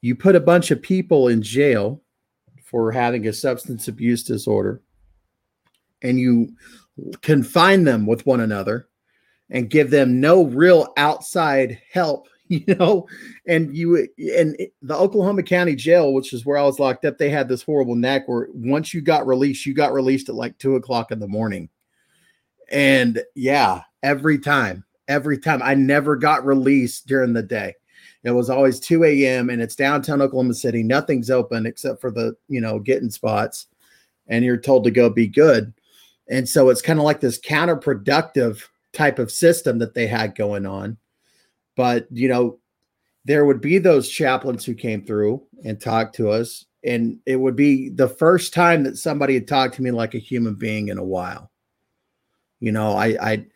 [0.00, 2.02] you put a bunch of people in jail
[2.62, 4.82] for having a substance abuse disorder
[6.02, 6.48] and you
[7.22, 8.88] confine them with one another
[9.50, 13.08] and give them no real outside help you know,
[13.46, 17.30] and you and the Oklahoma County Jail, which is where I was locked up, they
[17.30, 20.76] had this horrible knack where once you got released, you got released at like two
[20.76, 21.70] o'clock in the morning.
[22.70, 27.74] And yeah, every time, every time I never got released during the day.
[28.22, 29.50] It was always 2 a.m.
[29.50, 30.82] and it's downtown Oklahoma City.
[30.82, 33.66] Nothing's open except for the, you know, getting spots.
[34.28, 35.74] And you're told to go be good.
[36.30, 38.62] And so it's kind of like this counterproductive
[38.94, 40.96] type of system that they had going on
[41.76, 42.58] but, you know,
[43.24, 46.64] there would be those chaplains who came through and talked to us.
[46.84, 50.18] And it would be the first time that somebody had talked to me like a
[50.18, 51.50] human being in a while.
[52.60, 53.46] You know, I, I,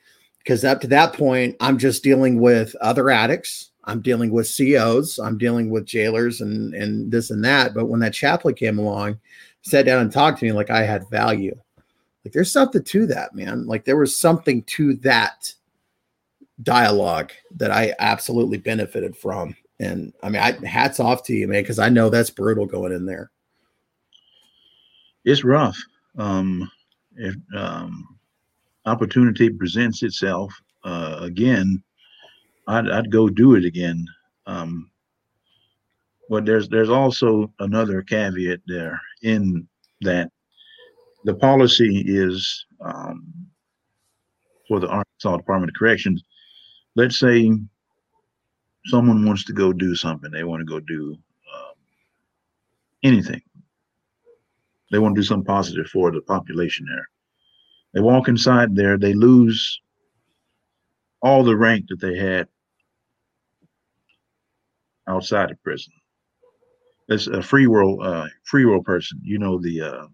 [0.49, 3.71] because up to that point, I'm just dealing with other addicts.
[3.85, 5.19] I'm dealing with COs.
[5.19, 7.75] I'm dealing with jailers and and this and that.
[7.75, 9.21] But when that chaplain came along,
[9.61, 11.55] sat down and talked to me like I had value.
[12.25, 13.67] Like there's something to that, man.
[13.67, 15.53] Like there was something to that
[16.63, 19.55] dialogue that I absolutely benefited from.
[19.81, 22.93] And I mean, I hats off to you, man, because I know that's brutal going
[22.93, 23.31] in there.
[25.27, 25.77] It's rough.
[26.17, 26.71] Um,
[27.17, 28.18] if um,
[28.89, 30.53] opportunity presents itself
[30.85, 31.83] uh, again,
[32.67, 34.07] I'd, I'd go do it again.
[34.47, 34.91] Um,
[36.31, 39.67] but there's there's also another caveat there in
[40.03, 40.31] that
[41.25, 43.25] the policy is um,
[44.67, 46.23] for the Arkansas Department of Corrections
[46.99, 47.53] let's say
[48.87, 50.33] someone wants to go do something.
[50.33, 51.17] They want to go do
[51.55, 51.75] um,
[53.05, 53.41] anything.
[54.91, 57.09] They want to do something positive for the population there.
[57.95, 59.81] They walk inside there, they lose
[61.23, 62.49] all the rank that they had
[65.09, 65.93] outside of prison.
[67.09, 69.21] It's a free world, uh, free world person.
[69.23, 70.07] You know the uh,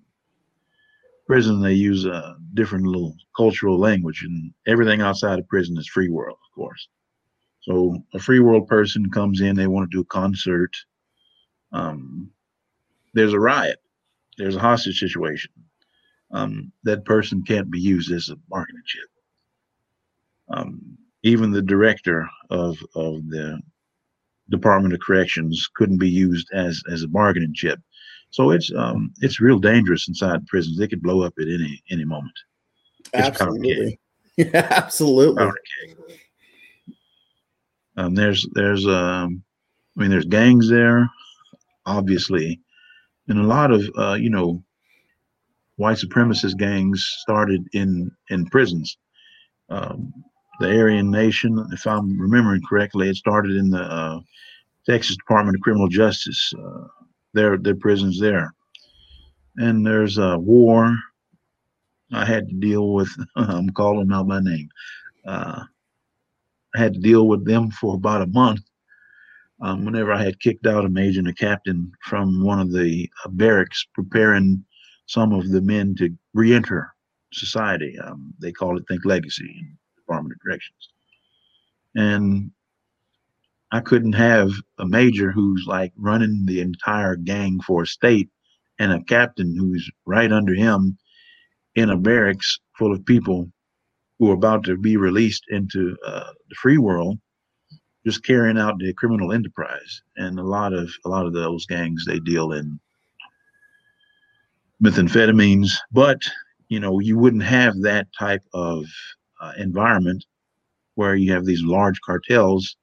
[1.27, 6.09] prison they use a different little cultural language, and everything outside of prison is free
[6.09, 6.89] world of course.
[7.63, 10.71] So a free world person comes in, they want to do a concert.
[11.73, 12.31] Um,
[13.15, 13.79] there's a riot,
[14.39, 15.53] there's a hostage situation.
[16.35, 19.09] Um, that person can't be used as a bargaining chip.
[20.49, 23.61] Um, even the director of of the
[24.51, 27.81] Department of Corrections couldn't be used as as a bargaining chip.
[28.31, 30.77] So it's um it's real dangerous inside prisons.
[30.77, 32.37] They could blow up at any any moment.
[33.13, 33.99] It's absolutely.
[34.37, 35.53] Yeah, absolutely.
[37.97, 39.45] Um, there's there's um,
[39.97, 41.09] I mean there's gangs there,
[41.87, 42.61] obviously,
[43.29, 44.65] and a lot of uh, you know
[45.77, 48.97] white supremacist gangs started in in prisons.
[49.69, 50.13] Um,
[50.61, 54.21] the Aryan Nation, if I'm remembering correctly, it started in the uh,
[54.87, 56.53] Texas Department of Criminal Justice.
[56.57, 56.87] Uh,
[57.33, 58.55] their their prisons there,
[59.57, 60.97] and there's a war.
[62.13, 63.11] I had to deal with.
[63.37, 64.69] I'm calling out my name.
[65.27, 65.65] Uh,
[66.75, 68.61] I had to deal with them for about a month.
[69.61, 73.09] Um, whenever I had kicked out a major and a captain from one of the
[73.25, 74.65] uh, barracks, preparing
[75.07, 76.95] some of the men to re-enter
[77.33, 77.99] society.
[77.99, 80.89] Um, they call it Think Legacy in the Department of Corrections.
[81.95, 82.51] And
[83.71, 88.31] I couldn't have a major who's like running the entire gang for a state
[88.79, 90.97] and a captain who's right under him
[91.75, 93.51] in a barracks full of people
[94.19, 97.19] who are about to be released into uh, the free world
[98.07, 102.05] just carrying out the criminal enterprise and a lot of a lot of those gangs
[102.05, 102.79] they deal in
[104.85, 106.23] methamphetamines but
[106.69, 108.85] you know you wouldn't have that type of
[109.41, 110.25] uh, environment
[110.95, 112.77] where you have these large cartels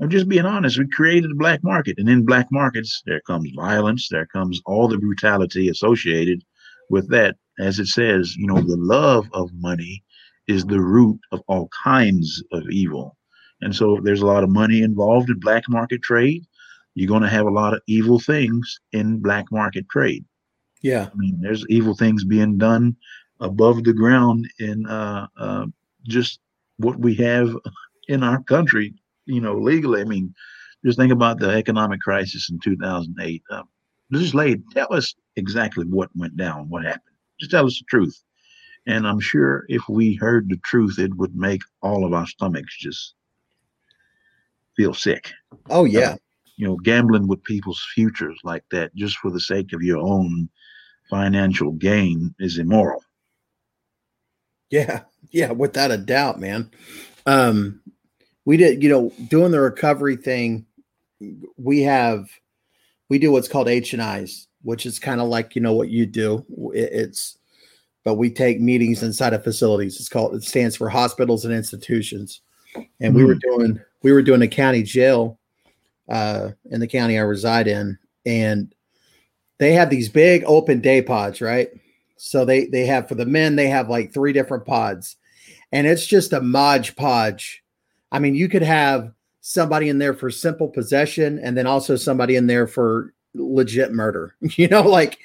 [0.00, 0.78] I'm just being honest.
[0.78, 4.08] We created a black market, and in black markets, there comes violence.
[4.08, 6.42] There comes all the brutality associated
[6.90, 7.36] with that.
[7.60, 10.02] As it says, you know, the love of money
[10.48, 13.16] is the root of all kinds of evil.
[13.60, 16.42] And so, there's a lot of money involved in black market trade,
[16.94, 20.24] you're going to have a lot of evil things in black market trade.
[20.82, 22.96] Yeah, I mean, there's evil things being done
[23.40, 25.66] above the ground in uh, uh,
[26.06, 26.40] just
[26.76, 27.56] what we have
[28.08, 28.94] in our country
[29.26, 30.00] you know, legally.
[30.00, 30.34] I mean,
[30.84, 33.42] just think about the economic crisis in 2008.
[33.50, 33.68] Um,
[34.12, 37.16] just lay, tell us exactly what went down, what happened.
[37.40, 38.22] Just tell us the truth.
[38.86, 42.76] And I'm sure if we heard the truth, it would make all of our stomachs
[42.76, 43.14] just
[44.76, 45.30] feel sick.
[45.70, 46.10] Oh, yeah.
[46.10, 46.16] Uh,
[46.56, 50.48] you know, gambling with people's futures like that just for the sake of your own
[51.10, 53.02] financial gain is immoral.
[54.70, 55.02] Yeah.
[55.30, 55.52] Yeah.
[55.52, 56.70] Without a doubt, man.
[57.26, 57.80] Um,
[58.44, 60.66] we did, you know, doing the recovery thing.
[61.56, 62.28] We have,
[63.08, 65.90] we do what's called H and I's, which is kind of like you know what
[65.90, 66.44] you do.
[66.74, 67.38] It's,
[68.04, 70.00] but we take meetings inside of facilities.
[70.00, 70.34] It's called.
[70.34, 72.40] It stands for hospitals and institutions.
[72.74, 73.16] And mm-hmm.
[73.16, 73.58] we were mm-hmm.
[73.58, 75.38] doing, we were doing a county jail,
[76.08, 78.74] uh, in the county I reside in, and
[79.58, 81.68] they have these big open day pods, right?
[82.16, 85.16] So they they have for the men, they have like three different pods,
[85.72, 87.62] and it's just a modge podge
[88.12, 89.10] I mean, you could have
[89.40, 94.36] somebody in there for simple possession and then also somebody in there for legit murder,
[94.40, 95.18] you know, like,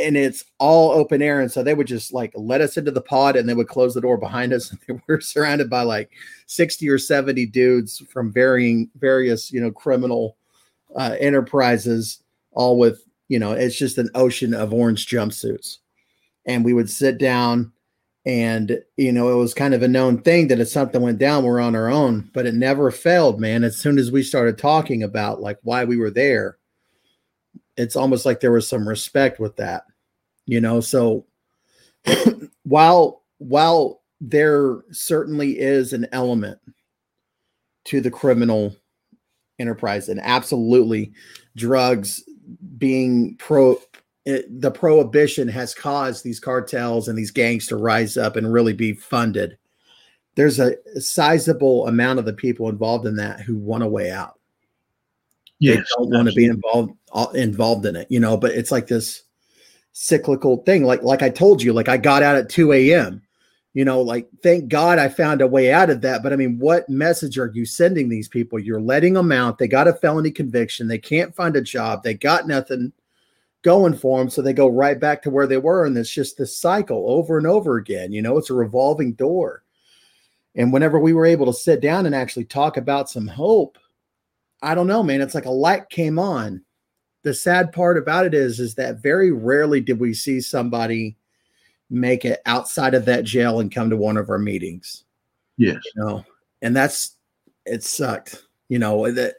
[0.00, 1.40] and it's all open air.
[1.40, 3.94] And so they would just like let us into the pod and they would close
[3.94, 4.74] the door behind us.
[4.88, 6.10] And we're surrounded by like
[6.46, 10.36] 60 or 70 dudes from varying, various, you know, criminal
[10.96, 15.78] uh, enterprises, all with, you know, it's just an ocean of orange jumpsuits.
[16.46, 17.72] And we would sit down
[18.26, 21.44] and you know it was kind of a known thing that if something went down
[21.44, 25.02] we're on our own but it never failed man as soon as we started talking
[25.02, 26.57] about like why we were there
[27.78, 29.84] it's almost like there was some respect with that
[30.44, 31.24] you know so
[32.64, 36.58] while while there certainly is an element
[37.84, 38.76] to the criminal
[39.58, 41.12] enterprise and absolutely
[41.56, 42.22] drugs
[42.76, 43.78] being pro
[44.24, 48.74] it, the prohibition has caused these cartels and these gangs to rise up and really
[48.74, 49.56] be funded.
[50.34, 54.38] There's a sizable amount of the people involved in that who want a way out.
[55.60, 56.92] Yes, they don't want to be involved
[57.34, 58.36] involved in it, you know.
[58.36, 59.22] But it's like this
[59.92, 60.84] cyclical thing.
[60.84, 63.22] Like like I told you, like I got out at 2 a.m.
[63.74, 66.22] You know, like thank God I found a way out of that.
[66.22, 68.58] But I mean, what message are you sending these people?
[68.58, 69.58] You're letting them out.
[69.58, 70.88] They got a felony conviction.
[70.88, 72.02] They can't find a job.
[72.02, 72.92] They got nothing
[73.62, 74.30] going for them.
[74.30, 75.84] So they go right back to where they were.
[75.84, 78.12] And it's just this cycle over and over again.
[78.12, 79.62] You know, it's a revolving door.
[80.54, 83.78] And whenever we were able to sit down and actually talk about some hope,
[84.62, 86.64] I don't know, man, it's like a light came on.
[87.22, 91.16] The sad part about it is, is that very rarely did we see somebody
[91.90, 95.04] make it outside of that jail and come to one of our meetings.
[95.56, 95.80] Yes.
[95.94, 96.24] You know,
[96.62, 97.16] and that's
[97.66, 98.44] it sucked.
[98.68, 99.36] You know, that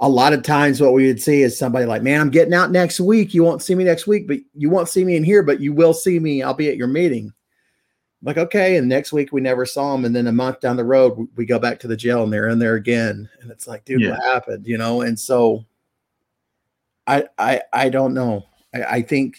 [0.00, 2.70] a lot of times what we would see is somebody like, man, I'm getting out
[2.70, 3.34] next week.
[3.34, 5.74] You won't see me next week, but you won't see me in here, but you
[5.74, 6.42] will see me.
[6.42, 7.32] I'll be at your meeting.
[8.22, 8.76] like, okay.
[8.76, 10.06] And next week we never saw them.
[10.06, 12.48] And then a month down the road, we go back to the jail and they're
[12.48, 13.28] in there again.
[13.42, 14.12] And it's like, dude, yeah.
[14.12, 14.66] what happened?
[14.66, 15.02] You know?
[15.02, 15.66] And so
[17.06, 18.46] I I I don't know.
[18.74, 19.36] I, I think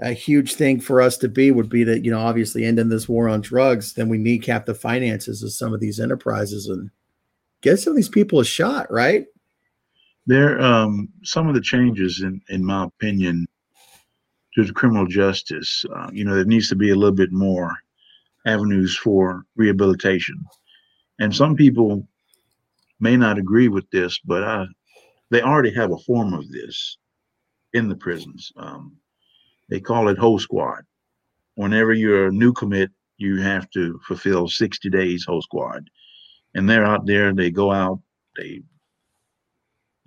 [0.00, 3.08] a huge thing for us to be would be that, you know, obviously ending this
[3.08, 6.90] war on drugs, then we kneecap the finances of some of these enterprises and
[7.60, 9.26] give some of these people a shot, right?
[10.26, 13.46] There, um, some of the changes, in in my opinion,
[14.54, 17.76] to the criminal justice, uh, you know, there needs to be a little bit more
[18.46, 20.36] avenues for rehabilitation.
[21.18, 22.06] And some people
[23.00, 24.66] may not agree with this, but I,
[25.30, 26.98] they already have a form of this
[27.72, 28.52] in the prisons.
[28.56, 28.96] Um,
[29.68, 30.82] they call it hoe squad.
[31.54, 35.88] Whenever you're a new commit, you have to fulfill 60 days hoe squad.
[36.54, 38.00] And they're out there, they go out,
[38.36, 38.62] they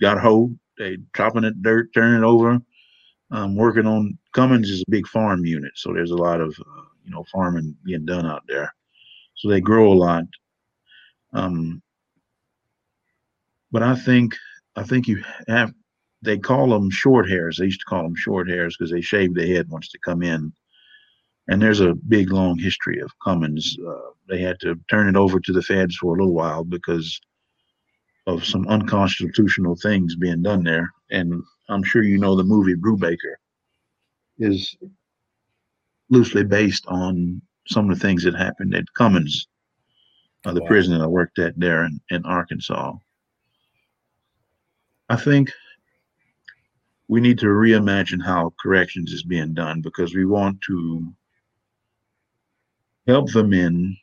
[0.02, 2.60] got hoe, they chopping it dirt, turning it over,
[3.32, 5.72] um, working on Cummins is a big farm unit.
[5.76, 8.74] So there's a lot of, uh, you know, farming being done out there.
[9.36, 10.24] So they grow a lot.
[11.34, 11.82] Um,
[13.72, 14.36] but I think,
[14.76, 15.74] I think you have,
[16.22, 17.58] they call them short hairs.
[17.58, 20.24] They used to call them short hairs because they shave the head once they come
[20.24, 20.54] in.
[21.50, 23.78] And there's a big, long history of Cummins.
[23.86, 27.20] Uh, they had to turn it over to the feds for a little while because
[28.28, 30.90] of some unconstitutional things being done there.
[31.12, 33.36] And I'm sure you know the movie Brubaker
[34.40, 34.76] is
[36.10, 39.48] loosely based on some of the things that happened at Cummins,
[40.46, 40.68] uh, the wow.
[40.68, 42.94] prison that I worked at there in, in Arkansas.
[45.10, 45.52] I think
[47.08, 51.14] we need to reimagine how corrections is being done because we want to
[53.08, 53.98] help the men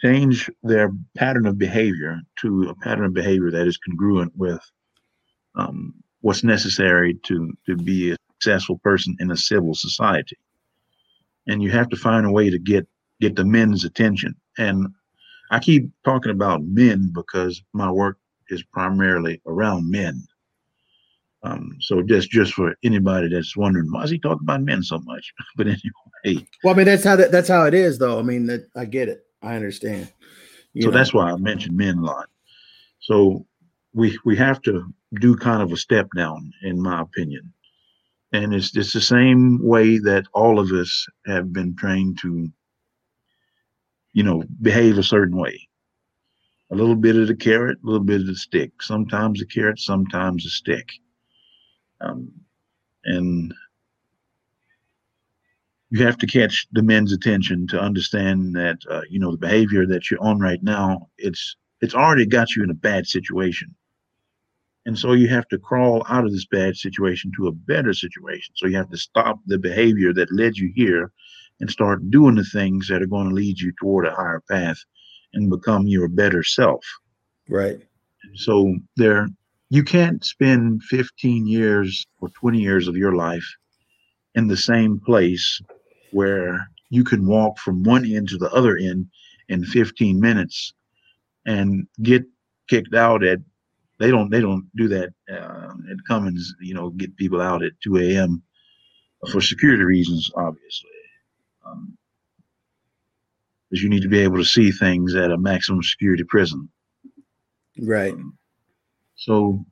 [0.00, 4.60] change their pattern of behavior to a pattern of behavior that is congruent with
[5.56, 10.36] um, what's necessary to to be a successful person in a civil society.
[11.46, 12.86] And you have to find a way to get
[13.20, 14.34] get the men's attention.
[14.58, 14.88] And
[15.50, 18.18] i keep talking about men because my work
[18.52, 20.22] is primarily around men.
[21.44, 24.98] Um, so just just for anybody that's wondering why is he talking about men so
[25.00, 25.32] much?
[25.56, 26.46] But anyway.
[26.62, 28.18] Well i mean that's how that, that's how it is though.
[28.18, 29.26] I mean that i get it.
[29.42, 30.12] I understand.
[30.72, 30.96] You so know.
[30.96, 32.28] that's why i mentioned men a lot.
[33.00, 33.44] So
[33.92, 34.84] we we have to
[35.20, 37.52] do kind of a step down, in my opinion.
[38.32, 42.48] And it's it's the same way that all of us have been trained to,
[44.12, 45.68] you know, behave a certain way.
[46.72, 48.82] A little bit of the carrot, a little bit of the stick.
[48.82, 50.90] Sometimes the carrot, sometimes the stick.
[52.00, 52.32] Um,
[53.04, 53.54] and
[55.90, 59.86] you have to catch the men's attention to understand that uh, you know the behavior
[59.86, 61.08] that you're on right now.
[61.18, 63.74] It's it's already got you in a bad situation
[64.86, 68.54] and so you have to crawl out of this bad situation to a better situation.
[68.56, 71.12] So you have to stop the behavior that led you here
[71.60, 74.78] and start doing the things that are going to lead you toward a higher path
[75.34, 76.84] and become your better self.
[77.48, 77.80] Right.
[78.34, 79.28] So there
[79.70, 83.46] you can't spend 15 years or 20 years of your life
[84.34, 85.60] in the same place
[86.12, 89.06] where you can walk from one end to the other end
[89.48, 90.74] in 15 minutes
[91.46, 92.22] and get
[92.68, 93.38] kicked out at
[93.98, 96.54] they don't they don't do that uh, at Cummins.
[96.60, 98.42] You know, get people out at 2 a.m.
[99.30, 100.90] for security reasons, obviously.
[101.64, 101.96] Um,
[103.72, 106.68] because you need to be able to see things at a maximum security prison.
[107.80, 108.12] Right.
[108.12, 108.36] Um,
[109.16, 109.64] so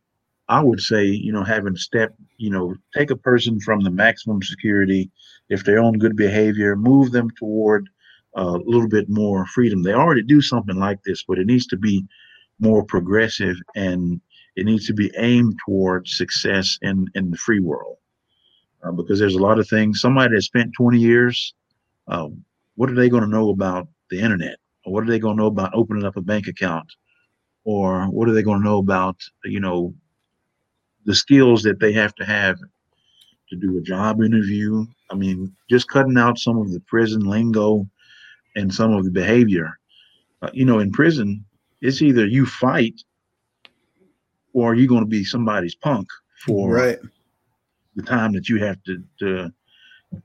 [0.49, 4.43] I would say, you know, having step, you know, take a person from the maximum
[4.43, 5.11] security,
[5.51, 7.91] if they're on good behavior, move them toward
[8.39, 9.83] uh, a little bit more freedom.
[9.83, 12.07] They already do something like this, but it needs to be
[12.59, 14.19] more progressive and
[14.57, 17.97] it needs to be aimed towards success in in the free world
[18.83, 21.55] uh, because there's a lot of things somebody that spent 20 years
[22.09, 22.29] uh,
[22.81, 24.57] what are they going to know about the internet?
[24.87, 26.91] Or what are they going to know about opening up a bank account?
[27.65, 29.93] Or what are they going to know about you know
[31.05, 32.57] the skills that they have to have
[33.51, 34.87] to do a job interview?
[35.11, 37.87] I mean just cutting out some of the prison lingo
[38.57, 39.79] and some of the behavior.
[40.41, 41.45] Uh, you know in prison
[41.83, 42.99] it's either you fight
[44.55, 46.09] or you're going to be somebody's punk
[46.47, 46.99] for right.
[47.95, 49.53] the time that you have to to,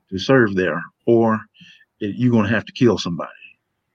[0.10, 1.38] to serve there, or
[2.00, 3.32] you're going to have to kill somebody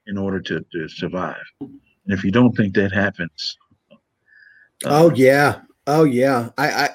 [0.07, 1.43] in order to, to survive.
[1.59, 3.57] And if you don't think that happens,
[4.83, 6.89] uh, oh yeah, oh yeah, I I,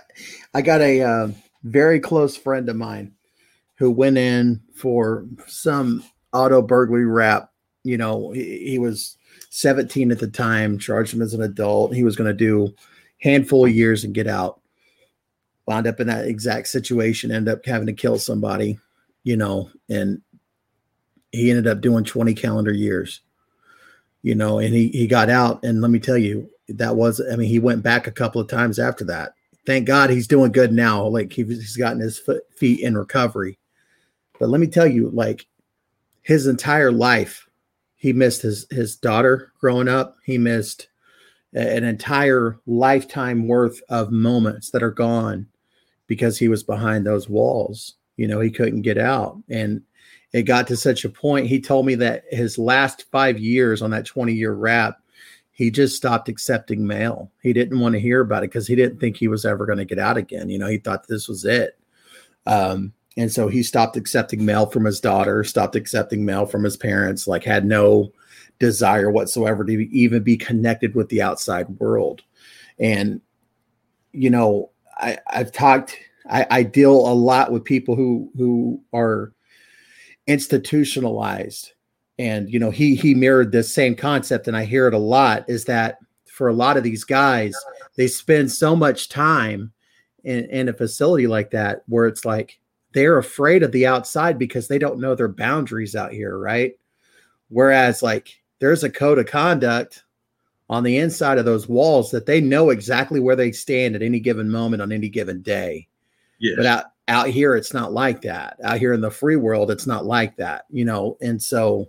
[0.54, 1.28] I got a uh,
[1.62, 3.12] very close friend of mine
[3.76, 6.02] who went in for some
[6.32, 7.52] auto burglary rap.
[7.84, 9.16] You know, he, he was
[9.50, 11.94] 17 at the time, charged him as an adult.
[11.94, 12.74] He was going to do
[13.20, 14.60] handful of years and get out.
[15.66, 18.78] Wound up in that exact situation, end up having to kill somebody,
[19.24, 20.22] you know, and
[21.32, 23.20] he ended up doing 20 calendar years,
[24.22, 25.62] you know, and he, he got out.
[25.64, 28.48] And let me tell you, that was, I mean, he went back a couple of
[28.48, 29.34] times after that.
[29.66, 31.06] Thank God he's doing good now.
[31.06, 33.58] Like he's gotten his foot, feet in recovery.
[34.38, 35.46] But let me tell you, like
[36.22, 37.46] his entire life
[37.96, 40.16] he missed his his daughter growing up.
[40.24, 40.88] He missed
[41.54, 45.48] an entire lifetime worth of moments that are gone
[46.06, 47.94] because he was behind those walls.
[48.16, 49.42] You know, he couldn't get out.
[49.48, 49.82] And
[50.36, 51.46] it got to such a point.
[51.46, 55.00] He told me that his last five years on that 20 year rap,
[55.50, 57.32] he just stopped accepting mail.
[57.40, 59.78] He didn't want to hear about it because he didn't think he was ever going
[59.78, 60.50] to get out again.
[60.50, 61.78] You know, he thought this was it.
[62.44, 66.76] Um, and so he stopped accepting mail from his daughter, stopped accepting mail from his
[66.76, 68.12] parents, like had no
[68.58, 72.20] desire whatsoever to even be connected with the outside world.
[72.78, 73.22] And,
[74.12, 74.68] you know,
[74.98, 75.96] I, I've talked,
[76.28, 79.32] I, I deal a lot with people who who are
[80.26, 81.72] institutionalized.
[82.18, 85.44] And you know he he mirrored this same concept and i hear it a lot
[85.48, 87.54] is that for a lot of these guys
[87.96, 89.70] they spend so much time
[90.24, 92.58] in, in a facility like that where it's like
[92.92, 96.72] they're afraid of the outside because they don't know their boundaries out here right?
[97.48, 100.04] Whereas like there's a code of conduct
[100.70, 104.20] on the inside of those walls that they know exactly where they stand at any
[104.20, 105.86] given moment on any given day.
[106.38, 106.54] Yes.
[106.56, 108.58] but out out here it's not like that.
[108.64, 111.16] Out here in the free world it's not like that you know?
[111.20, 111.88] And so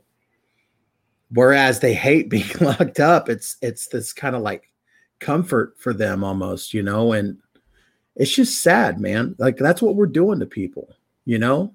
[1.32, 4.72] whereas they hate being locked up it's it's this kind of like
[5.20, 7.13] comfort for them almost you know?
[7.13, 7.38] And
[8.15, 9.36] it's just sad man.
[9.38, 10.93] Like that's what we're doing to people
[11.26, 11.74] you know?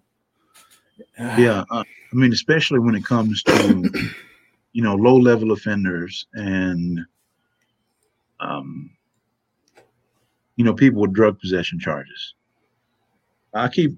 [1.19, 3.91] Yeah uh, i mean especially when it comes to
[4.73, 7.01] you know low level offenders and
[8.41, 8.91] um
[10.57, 12.35] you know people with drug possession charges
[13.55, 13.93] I keep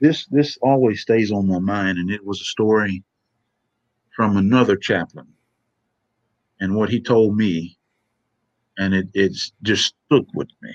[0.00, 3.04] this this always stays on my mind, and it was a story
[4.16, 5.28] from another chaplain,
[6.60, 7.78] and what he told me,
[8.78, 10.72] and it it's just stuck with me,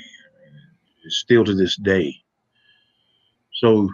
[1.06, 2.16] it's still to this day.
[3.54, 3.90] So,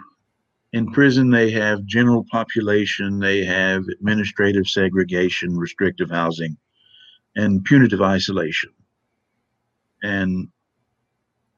[0.72, 6.56] in prison they have general population, they have administrative segregation, restrictive housing,
[7.36, 8.70] and punitive isolation,
[10.02, 10.48] and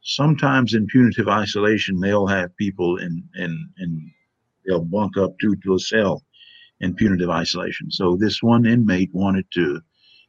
[0.04, 4.10] sometimes in punitive isolation, they'll have people in in in
[4.66, 6.22] they'll bunk up to to a cell
[6.80, 7.90] in punitive isolation.
[7.90, 9.80] So this one inmate wanted to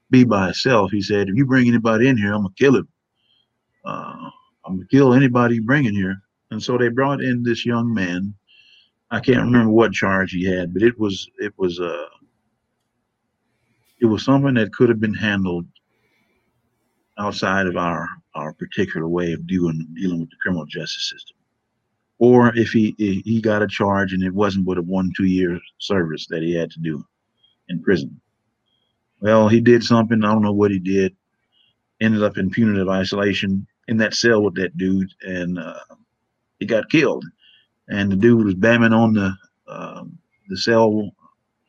[0.09, 0.91] be by himself.
[0.91, 2.87] He said, "If you bring anybody in here, I'm gonna kill him.
[3.85, 4.29] Uh,
[4.65, 6.17] I'm gonna kill anybody you bring in here."
[6.51, 8.33] And so they brought in this young man.
[9.11, 12.07] I can't remember what charge he had, but it was it was uh
[14.01, 15.65] it was something that could have been handled
[17.17, 21.37] outside of our our particular way of dealing dealing with the criminal justice system.
[22.17, 25.59] Or if he he got a charge and it wasn't but a one two year
[25.79, 27.05] service that he had to do
[27.69, 28.19] in prison.
[29.21, 30.23] Well, he did something.
[30.23, 31.15] I don't know what he did.
[32.01, 35.79] Ended up in punitive isolation in that cell with that dude, and uh,
[36.59, 37.23] he got killed.
[37.87, 39.33] And the dude was bamming on the
[39.67, 40.03] uh,
[40.49, 41.11] the cell,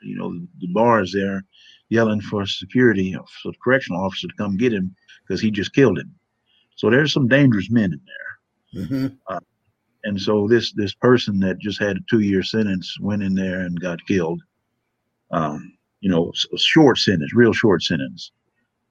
[0.02, 1.44] you know, the bars there,
[1.88, 4.94] yelling for security, for correctional officer to come get him
[5.26, 6.14] because he just killed him.
[6.76, 8.84] So there's some dangerous men in there.
[8.84, 9.06] Mm-hmm.
[9.28, 9.40] Uh,
[10.04, 13.60] and so this this person that just had a two year sentence went in there
[13.60, 14.40] and got killed.
[15.30, 18.30] Um, you know, a short sentence, real short sentence.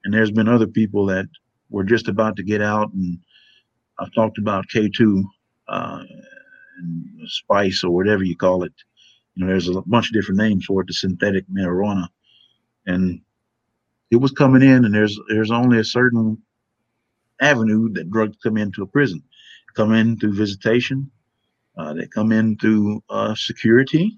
[0.03, 1.27] And there's been other people that
[1.69, 3.17] were just about to get out, and
[3.99, 5.23] I've talked about K2
[5.67, 6.03] uh,
[6.79, 8.73] and spice or whatever you call it.
[9.35, 12.07] You know, there's a bunch of different names for it, the synthetic marijuana,
[12.85, 13.21] and
[14.11, 16.41] it was coming in, and there's there's only a certain
[17.41, 19.23] avenue that drugs come into a prison.
[19.75, 21.11] Come in through visitation.
[21.77, 24.17] Uh, they come in through uh, security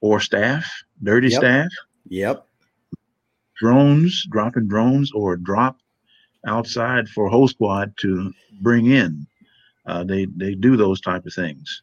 [0.00, 0.70] or staff,
[1.02, 1.40] dirty yep.
[1.40, 1.68] staff.
[2.08, 2.46] Yep.
[3.58, 5.78] Drones, dropping drones or drop
[6.46, 9.26] outside for hoe squad to bring in.
[9.86, 11.82] Uh, they they do those type of things,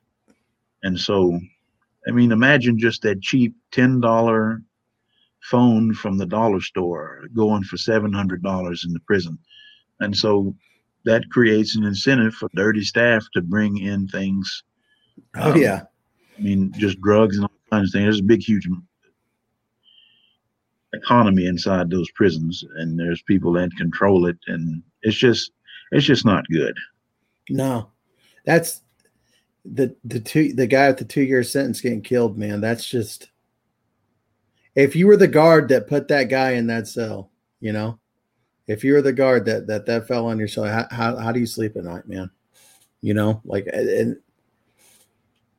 [0.84, 1.40] and so,
[2.08, 4.62] I mean, imagine just that cheap ten dollar
[5.44, 9.38] phone from the dollar store going for seven hundred dollars in the prison.
[10.00, 10.56] And so
[11.06, 14.64] that creates an incentive for dirty staff to bring in things.
[15.36, 15.84] Oh um, yeah.
[16.38, 18.06] I mean, just drugs and all kinds of things.
[18.06, 18.68] There's a big, huge
[20.94, 25.52] economy inside those prisons, and there's people that control it, and it's just,
[25.92, 26.76] it's just not good.
[27.50, 27.92] No,
[28.46, 28.82] that's
[29.66, 32.38] the the two the guy with the two year sentence getting killed.
[32.38, 33.30] Man, that's just.
[34.76, 38.00] If you were the guard that put that guy in that cell, you know,
[38.68, 41.40] if you're the guard that that that fell on your side, how, how, how do
[41.40, 42.30] you sleep at night, man?
[43.02, 44.18] You know, like and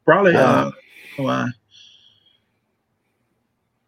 [0.04, 0.34] probably.
[0.34, 0.70] Uh,
[1.18, 1.48] uh, I,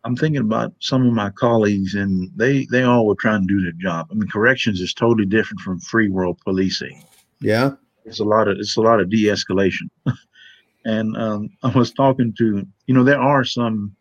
[0.07, 3.61] I'm thinking about some of my colleagues, and they they all were trying to do
[3.61, 4.07] their job.
[4.11, 7.05] I mean, corrections is totally different from free world policing.
[7.41, 7.73] Yeah,
[8.05, 9.91] it's a lot of it's a lot of de-escalation.
[10.85, 13.97] and um, I was talking to you know there are some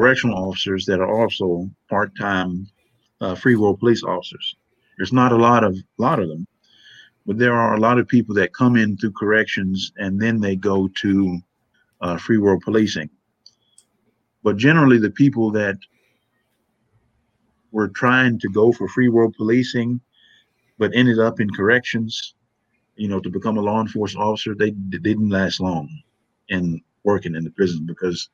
[0.00, 2.66] correctional officers that are also part-time
[3.20, 4.56] uh, free world police officers.
[4.96, 6.46] There's not a lot of lot of them,
[7.26, 10.56] but there are a lot of people that come in through corrections and then they
[10.56, 11.38] go to
[12.00, 13.10] uh, free world policing.
[14.42, 15.76] But generally, the people that
[17.70, 20.00] were trying to go for free world policing,
[20.78, 22.34] but ended up in corrections,
[22.96, 25.90] you know, to become a law enforcement officer, they, they didn't last long
[26.48, 28.30] in working in the prison because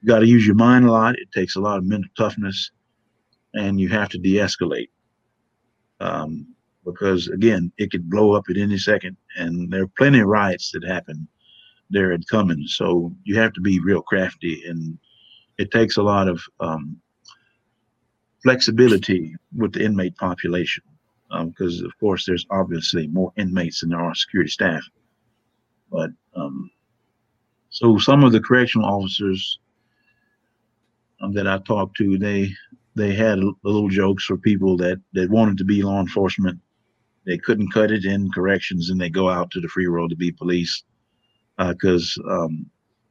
[0.00, 1.18] you got to use your mind a lot.
[1.18, 2.70] It takes a lot of mental toughness,
[3.54, 4.90] and you have to de-escalate.
[6.00, 10.28] Um, because again, it could blow up at any second, and there are plenty of
[10.28, 11.28] riots that happen
[11.90, 12.76] there at Cummins.
[12.76, 14.98] So you have to be real crafty, and
[15.58, 17.00] it takes a lot of um,
[18.42, 20.84] flexibility with the inmate population.
[21.30, 24.82] Because um, of course, there's obviously more inmates than there are security staff.
[25.90, 26.70] But um,
[27.68, 29.58] so some of the correctional officers
[31.20, 32.50] um, that I talked to, they
[32.94, 36.58] they had little jokes for people that that wanted to be law enforcement.
[37.26, 40.16] They couldn't cut it in corrections, and they go out to the free world to
[40.16, 40.82] be police
[41.58, 42.66] because uh, um,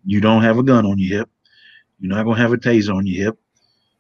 [0.05, 1.30] you don't have a gun on your hip.
[1.99, 3.39] You're not gonna have a taser on your hip.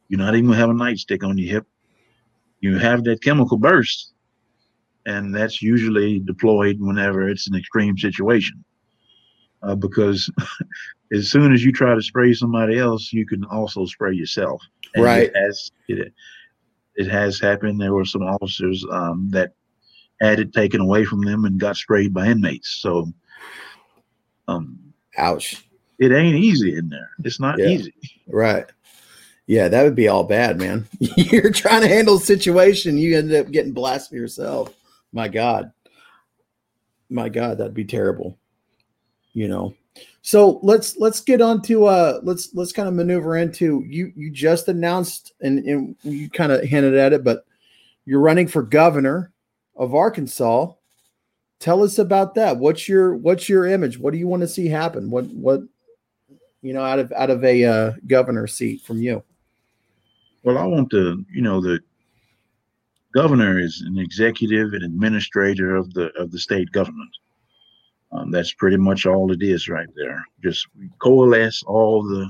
[0.07, 1.67] You're not even gonna have a nightstick on your hip.
[2.61, 4.13] You have that chemical burst,
[5.05, 8.63] and that's usually deployed whenever it's an extreme situation.
[9.63, 10.29] Uh, because
[11.11, 14.61] as soon as you try to spray somebody else, you can also spray yourself.
[14.95, 15.23] And right.
[15.23, 16.13] It has, it,
[16.95, 17.79] it has happened.
[17.79, 19.53] There were some officers um, that
[20.21, 22.79] had it taken away from them and got sprayed by inmates.
[22.81, 23.11] So,
[24.47, 24.79] um,
[25.17, 25.63] ouch.
[25.99, 27.09] It ain't easy in there.
[27.23, 27.67] It's not yeah.
[27.67, 27.93] easy.
[28.27, 28.65] Right.
[29.47, 30.87] Yeah, that would be all bad, man.
[30.99, 34.73] You're trying to handle a situation, you end up getting blasted yourself.
[35.13, 35.71] My God.
[37.09, 38.37] My God, that'd be terrible.
[39.33, 39.73] You know.
[40.27, 44.29] So let's let's get on to uh let's let's kind of maneuver into you you
[44.29, 47.45] just announced and, and you kind of hinted at it, but
[48.03, 49.31] you're running for governor
[49.77, 50.73] of Arkansas.
[51.61, 52.57] Tell us about that.
[52.57, 53.97] What's your what's your image?
[53.97, 55.09] What do you want to see happen?
[55.09, 55.61] What what
[56.61, 59.23] you know out of out of a uh, governor seat from you?
[60.43, 61.79] Well, I want to, you know, the
[63.13, 67.15] governor is an executive and administrator of the of the state government.
[68.11, 70.23] Um, that's pretty much all it is right there.
[70.41, 70.67] Just
[70.99, 72.29] coalesce all the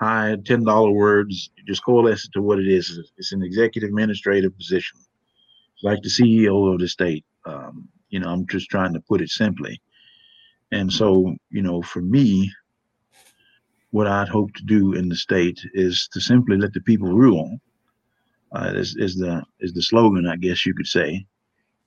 [0.00, 1.50] high ten dollar words.
[1.66, 2.98] Just coalesce it to what it is.
[3.16, 4.98] It's an executive administrative position,
[5.82, 7.24] like the CEO of the state.
[7.46, 9.80] Um, you know, I'm just trying to put it simply.
[10.72, 12.52] And so, you know, for me,
[13.90, 17.58] what I'd hope to do in the state is to simply let the people rule.
[18.52, 21.26] Uh, is, is the is the slogan, I guess you could say.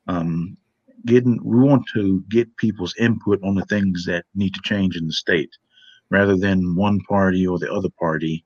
[0.07, 0.57] Um,
[1.05, 5.07] getting we want to get people's input on the things that need to change in
[5.07, 5.51] the state,
[6.09, 8.43] rather than one party or the other party,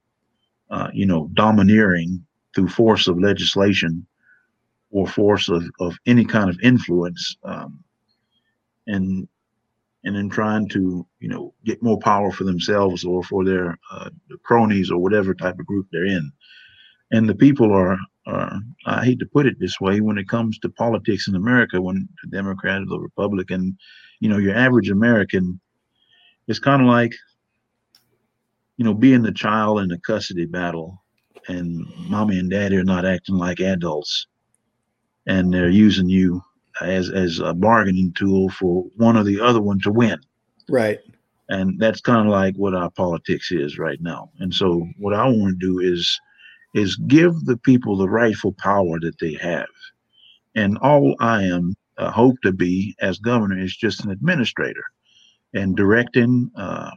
[0.70, 4.06] uh, you know, domineering through force of legislation
[4.92, 7.36] or force of, of any kind of influence.
[7.44, 7.84] Um,
[8.88, 9.28] and
[10.04, 14.10] and then trying to you know get more power for themselves or for their uh,
[14.44, 16.32] cronies or whatever type of group they're in
[17.12, 17.98] and the people are,
[18.28, 21.82] are i hate to put it this way when it comes to politics in america
[21.82, 23.78] when the democrat or the republican
[24.20, 25.60] you know your average american
[26.48, 27.14] it's kind of like
[28.78, 31.02] you know being the child in a custody battle
[31.48, 34.28] and mommy and daddy are not acting like adults
[35.28, 36.42] and they're using you
[36.82, 40.20] as as a bargaining tool for one or the other one to win.
[40.70, 41.00] Right.
[41.50, 44.32] And that's kind of like what our politics is right now.
[44.40, 46.20] And so what I want to do is
[46.76, 49.66] is give the people the rightful power that they have.
[50.56, 54.84] And all I am uh, hope to be as governor is just an administrator
[55.54, 56.92] and directing uh,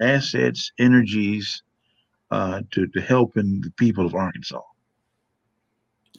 [0.00, 1.62] assets, energies
[2.30, 4.62] uh, to, to helping the people of Arkansas.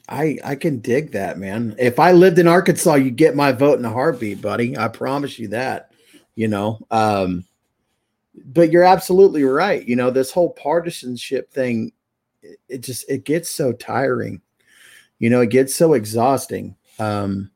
[0.08, 1.74] I I can dig that, man.
[1.78, 4.76] If I lived in Arkansas, you get my vote in a heartbeat, buddy.
[4.76, 5.92] I promise you that.
[6.36, 7.44] You know, um,
[8.44, 9.86] but you're absolutely right.
[9.86, 11.92] You know, this whole partisanship thing,
[12.68, 14.40] it, just it gets so tiring.
[15.18, 16.76] You know, it gets so exhausting.
[16.98, 17.50] Um,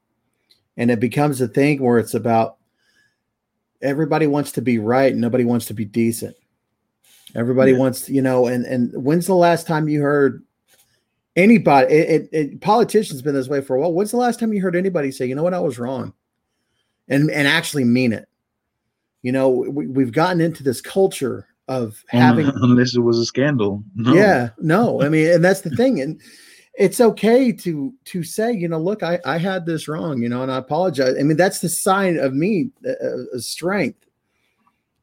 [0.77, 2.57] and it becomes a thing where it's about
[3.83, 6.37] everybody wants to be right and nobody wants to be decent.
[7.35, 7.79] Everybody yeah.
[7.79, 10.43] wants, you know, and and when's the last time you heard
[11.39, 14.53] anybody it, it, it, politicians been this way for a while when's the last time
[14.53, 16.13] you heard anybody say you know what i was wrong
[17.09, 18.29] and and actually mean it
[19.23, 23.83] you know we, we've gotten into this culture of having unless it was a scandal
[23.95, 24.15] no.
[24.15, 26.21] yeah no i mean and that's the thing and
[26.75, 30.43] it's okay to to say you know look i i had this wrong you know
[30.43, 34.09] and i apologize i mean that's the sign of me uh, uh strength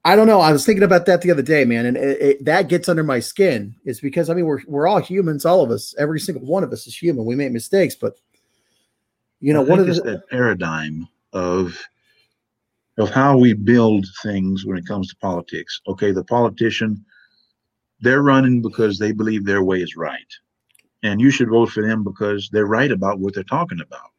[0.06, 0.40] I don't know.
[0.40, 3.04] I was thinking about that the other day, man, and it, it, that gets under
[3.04, 3.76] my skin.
[3.86, 5.96] Is because I mean we're we're all humans, all of us.
[5.98, 7.26] Every single one of us is human.
[7.26, 8.14] We make mistakes, but
[9.40, 11.84] you know, I one of the paradigm of
[12.98, 15.82] of how we build things when it comes to politics.
[15.88, 17.06] Okay, the politician,
[18.00, 20.34] they're running because they believe their way is right.
[21.04, 24.12] And you should vote for them because they're right about what they're talking about.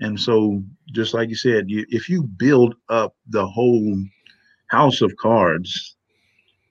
[0.00, 3.96] And so, just like you said, you, if you build up the whole
[4.66, 5.96] house of cards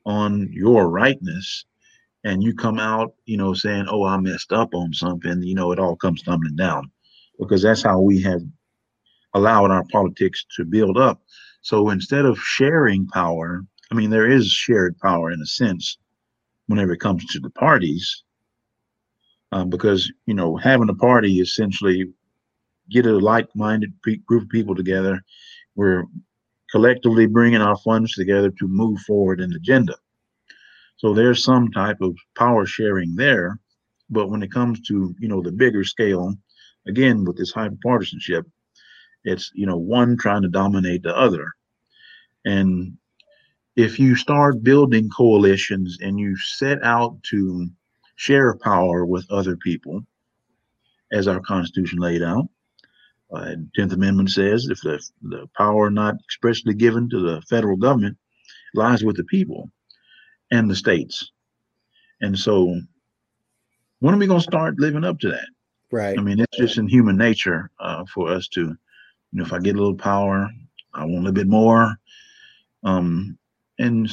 [0.06, 1.66] on your rightness
[2.26, 5.72] and you come out, you know, saying, oh, I messed up on something, you know,
[5.72, 6.92] it all comes tumbling down
[7.40, 8.42] because that's how we have
[9.34, 11.22] allowed our politics to build up.
[11.62, 15.98] So instead of sharing power, I mean, there is shared power in a sense
[16.68, 18.24] whenever it comes to the parties,
[19.52, 22.12] um, because, you know, having a party essentially
[22.90, 25.24] get a like-minded pe- group of people together.
[25.76, 26.04] We're
[26.72, 29.96] collectively bringing our funds together to move forward an agenda.
[30.98, 33.60] So there's some type of power sharing there,
[34.10, 36.34] but when it comes to you know the bigger scale,
[36.88, 38.44] again with this hyperpartisanship,
[39.24, 41.54] it's you know one trying to dominate the other,
[42.46, 42.98] and
[43.76, 47.68] if you start building coalitions and you set out to
[48.16, 50.06] share power with other people,
[51.12, 52.48] as our Constitution laid out,
[53.34, 58.18] uh, 10th Amendment says if the, the power not expressly given to the federal government
[58.76, 59.72] lies with the people
[60.52, 61.32] and the states.
[62.22, 62.80] And so
[64.00, 65.48] when are we going to start living up to that?
[65.92, 66.18] right.
[66.18, 68.76] I mean, it's just in human nature uh, for us to,
[69.34, 70.50] you know, if I get a little power,
[70.94, 71.98] I want a little bit more.
[72.84, 73.38] Um,
[73.80, 74.10] and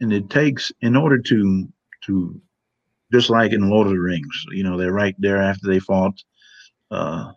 [0.00, 1.68] and it takes in order to
[2.06, 2.40] to
[3.12, 6.20] just like in Lord of the Rings, you know, they're right there after they fought.
[6.90, 7.32] Uh,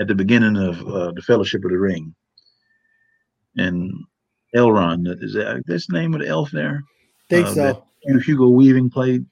[0.00, 2.12] at the beginning of uh, the Fellowship of the Ring.
[3.56, 3.92] And
[4.56, 6.82] Elrond, is that that's the name of the elf there?
[7.28, 7.86] Think Uh, so.
[8.06, 9.24] that Hugo Weaving played,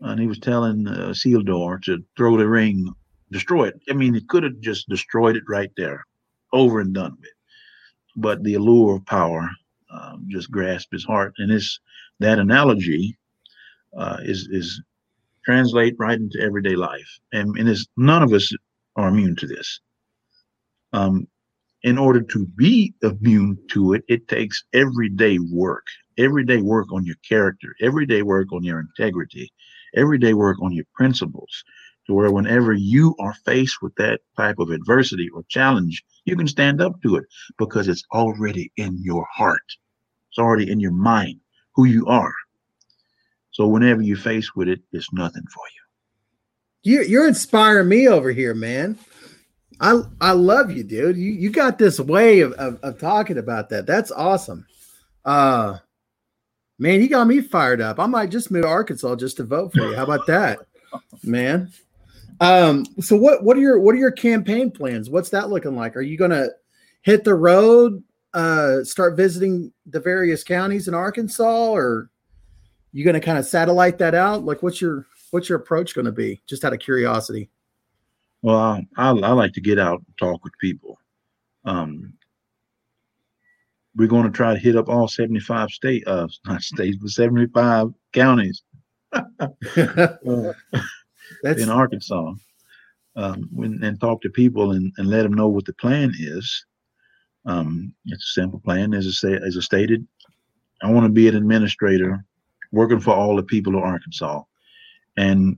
[0.00, 2.90] and he was telling uh, Isildur to throw the ring,
[3.30, 3.80] destroy it.
[3.90, 6.04] I mean, he could have just destroyed it right there,
[6.54, 7.30] over and done with.
[8.16, 9.50] But the allure of power
[9.90, 11.80] um, just grasped his heart, and it's
[12.20, 13.18] that analogy
[13.96, 14.82] uh, is is
[15.44, 18.52] translate right into everyday life, and and it's none of us
[18.96, 19.80] are immune to this.
[20.92, 21.26] Um,
[21.82, 25.86] in order to be immune to it, it takes everyday work,
[26.18, 29.52] everyday work on your character, everyday work on your integrity,
[29.94, 31.64] everyday work on your principles,
[32.06, 36.48] to where whenever you are faced with that type of adversity or challenge, you can
[36.48, 37.24] stand up to it
[37.58, 39.62] because it's already in your heart.
[40.30, 41.40] It's already in your mind
[41.74, 42.34] who you are.
[43.50, 45.80] So whenever you're faced with it, it's nothing for you.
[46.92, 48.98] You you're inspiring me over here, man.
[49.80, 51.16] I I love you, dude.
[51.16, 53.86] You you got this way of, of, of talking about that.
[53.86, 54.66] That's awesome.
[55.24, 55.78] Uh
[56.78, 57.98] man, you got me fired up.
[57.98, 59.94] I might just move to Arkansas just to vote for you.
[59.94, 60.58] How about that?
[61.22, 61.72] Man.
[62.40, 65.08] Um, so what what are your what are your campaign plans?
[65.08, 65.96] What's that looking like?
[65.96, 66.48] Are you gonna
[67.02, 72.10] hit the road, uh start visiting the various counties in Arkansas, or
[72.92, 74.44] you gonna kind of satellite that out?
[74.44, 76.40] Like what's your what's your approach gonna be?
[76.46, 77.50] Just out of curiosity.
[78.42, 80.98] Well, I, I, I like to get out and talk with people.
[81.64, 82.12] Um,
[83.96, 87.94] we're going to try to hit up all 75 state, uh, not states, but 75
[88.12, 88.62] counties
[89.12, 90.52] uh,
[91.42, 92.34] That's in Arkansas,
[93.16, 96.64] um, when, and talk to people and, and let them know what the plan is.
[97.46, 100.06] Um, it's a simple plan, as I say, as I stated.
[100.82, 102.24] I want to be an administrator,
[102.72, 104.42] working for all the people of Arkansas,
[105.16, 105.56] and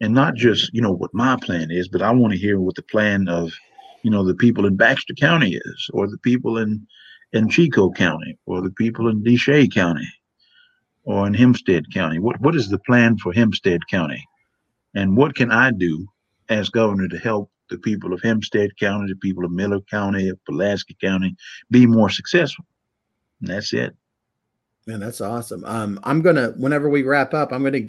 [0.00, 2.74] and not just you know what my plan is, but I want to hear what
[2.74, 3.52] the plan of
[4.02, 6.86] you know the people in Baxter County is, or the people in
[7.32, 10.08] in Chicot County, or the people in Desha County,
[11.04, 12.18] or in Hempstead County.
[12.18, 14.24] What what is the plan for Hempstead County,
[14.94, 16.06] and what can I do
[16.48, 20.44] as governor to help the people of Hempstead County, the people of Miller County, of
[20.44, 21.36] Pulaski County,
[21.70, 22.64] be more successful?
[23.40, 23.94] And that's it.
[24.86, 25.64] Man, that's awesome.
[25.64, 27.88] Um, I'm gonna whenever we wrap up, I'm gonna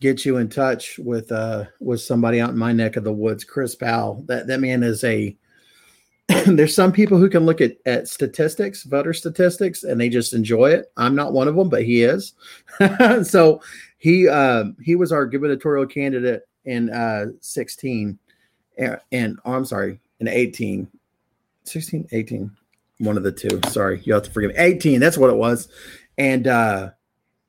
[0.00, 3.44] get you in touch with uh with somebody out in my neck of the woods,
[3.44, 4.24] Chris Powell.
[4.26, 5.36] That that man is a
[6.46, 10.70] there's some people who can look at at statistics, voter statistics, and they just enjoy
[10.70, 10.92] it.
[10.96, 12.34] I'm not one of them, but he is.
[13.22, 13.60] so
[13.98, 18.18] he um he was our gubernatorial candidate in uh 16
[18.78, 20.88] and, and oh, I'm sorry, in 18.
[21.64, 22.50] 16, 18.
[22.98, 23.60] One of the two.
[23.68, 24.56] Sorry, you have to forgive me.
[24.58, 25.68] 18, that's what it was.
[26.18, 26.90] And uh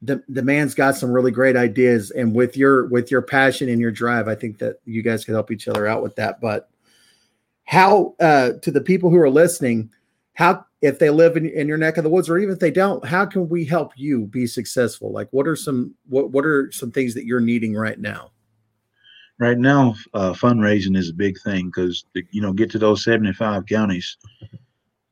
[0.01, 3.79] the the man's got some really great ideas and with your with your passion and
[3.79, 6.69] your drive i think that you guys could help each other out with that but
[7.66, 9.89] how uh to the people who are listening
[10.34, 12.72] how if they live in, in your neck of the woods, or even if they
[12.72, 15.11] don't, how can we help you be successful?
[15.11, 18.32] Like, what are some what what are some things that you're needing right now?
[19.39, 23.66] Right now, uh, fundraising is a big thing because you know get to those 75
[23.66, 24.18] counties.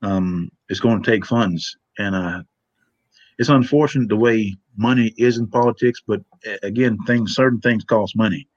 [0.02, 2.42] Um, it's going to take funds, and uh,
[3.38, 6.02] it's unfortunate the way money is in politics.
[6.06, 6.22] But
[6.64, 8.48] again, things certain things cost money.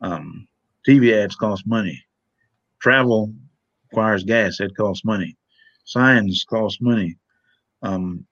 [0.00, 0.48] Um,
[0.88, 2.02] TV ads cost money.
[2.82, 3.32] Travel
[3.90, 4.58] requires gas.
[4.58, 5.36] That costs money.
[5.84, 7.16] Signs cost money.
[7.82, 8.26] Um,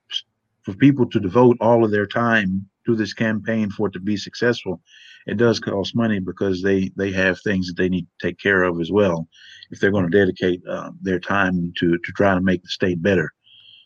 [0.64, 4.16] for people to devote all of their time to this campaign for it to be
[4.16, 4.80] successful,
[5.26, 8.64] it does cost money because they they have things that they need to take care
[8.64, 9.28] of as well
[9.70, 13.00] if they're going to dedicate uh, their time to to try to make the state
[13.02, 13.30] better.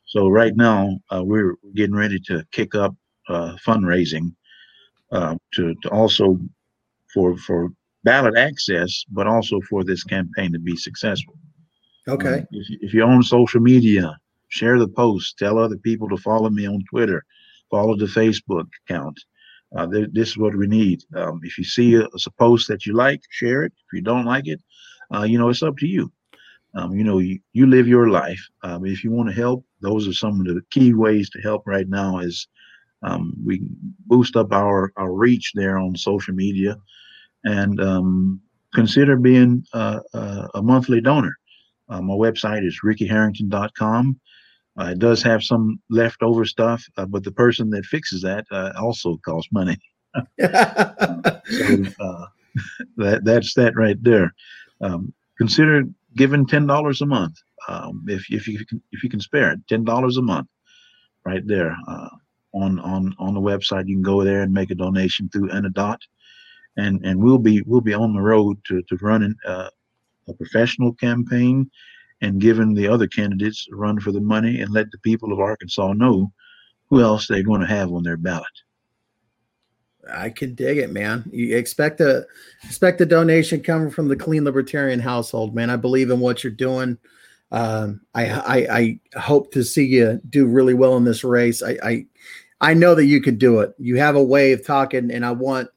[0.06, 2.94] So right now uh, we're getting ready to kick up
[3.28, 4.34] uh, fundraising
[5.12, 6.38] uh, to to also
[7.12, 7.70] for for
[8.04, 11.34] ballot access, but also for this campaign to be successful.
[12.06, 12.40] Okay.
[12.40, 14.16] Um, if, if you're on social media,
[14.48, 17.24] share the post, tell other people to follow me on Twitter,
[17.70, 19.18] follow the Facebook account.
[19.76, 21.02] Uh, th- this is what we need.
[21.16, 23.72] Um, if you see a, a, post that you like, share it.
[23.72, 24.60] If you don't like it,
[25.12, 26.12] uh, you know, it's up to you.
[26.76, 28.40] Um, you know, you, you live your life.
[28.62, 31.62] Um, if you want to help, those are some of the key ways to help
[31.66, 32.46] right now is
[33.02, 33.62] um, we
[34.06, 36.76] boost up our, our reach there on social media
[37.44, 38.40] and um,
[38.74, 41.36] consider being uh, uh, a monthly donor.
[41.88, 44.20] Uh, my website is rickyharrington.com.
[44.78, 48.72] Uh, it does have some leftover stuff, uh, but the person that fixes that uh,
[48.80, 49.76] also costs money.
[50.16, 50.24] so
[52.96, 54.34] that that's that right there.
[54.80, 55.84] Um, consider
[56.16, 57.36] giving ten dollars a month
[57.68, 59.60] um, if if you can if you can spare it.
[59.68, 60.48] Ten dollars a month,
[61.24, 61.76] right there
[62.52, 63.86] on on on the website.
[63.86, 65.98] You can go there and make a donation through Anedot
[66.76, 69.70] and and we'll be we'll be on the road to to running uh,
[70.28, 71.70] a professional campaign
[72.20, 75.40] and giving the other candidates a run for the money and let the people of
[75.40, 76.32] Arkansas know
[76.88, 78.46] who else they're going to have on their ballot.
[80.10, 81.28] I can dig it, man.
[81.32, 82.26] You expect a
[82.62, 85.70] expect a donation coming from the clean libertarian household, man.
[85.70, 86.98] I believe in what you're doing.
[87.50, 91.62] Um, I, I, I hope to see you do really well in this race.
[91.62, 92.06] I, I
[92.60, 93.74] I know that you could do it.
[93.78, 95.68] You have a way of talking, and I want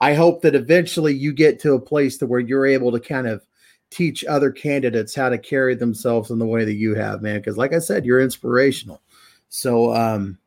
[0.00, 3.26] I hope that eventually you get to a place to where you're able to kind
[3.26, 3.46] of
[3.90, 7.36] teach other candidates how to carry themselves in the way that you have, man.
[7.36, 9.00] Because, like I said, you're inspirational.
[9.48, 10.38] So, um,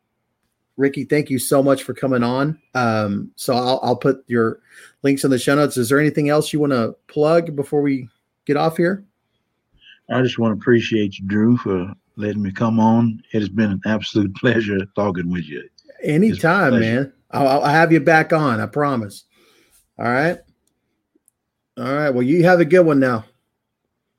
[0.77, 2.59] Ricky, thank you so much for coming on.
[2.75, 4.59] Um, so I'll, I'll put your
[5.03, 5.77] links in the show notes.
[5.77, 8.07] Is there anything else you want to plug before we
[8.45, 9.03] get off here?
[10.09, 13.21] I just want to appreciate you, Drew, for letting me come on.
[13.33, 15.67] It has been an absolute pleasure talking with you.
[16.03, 17.11] Anytime, man.
[17.31, 18.59] I'll, I'll have you back on.
[18.59, 19.25] I promise.
[19.99, 20.39] All right.
[21.77, 22.09] All right.
[22.09, 23.25] Well, you have a good one now.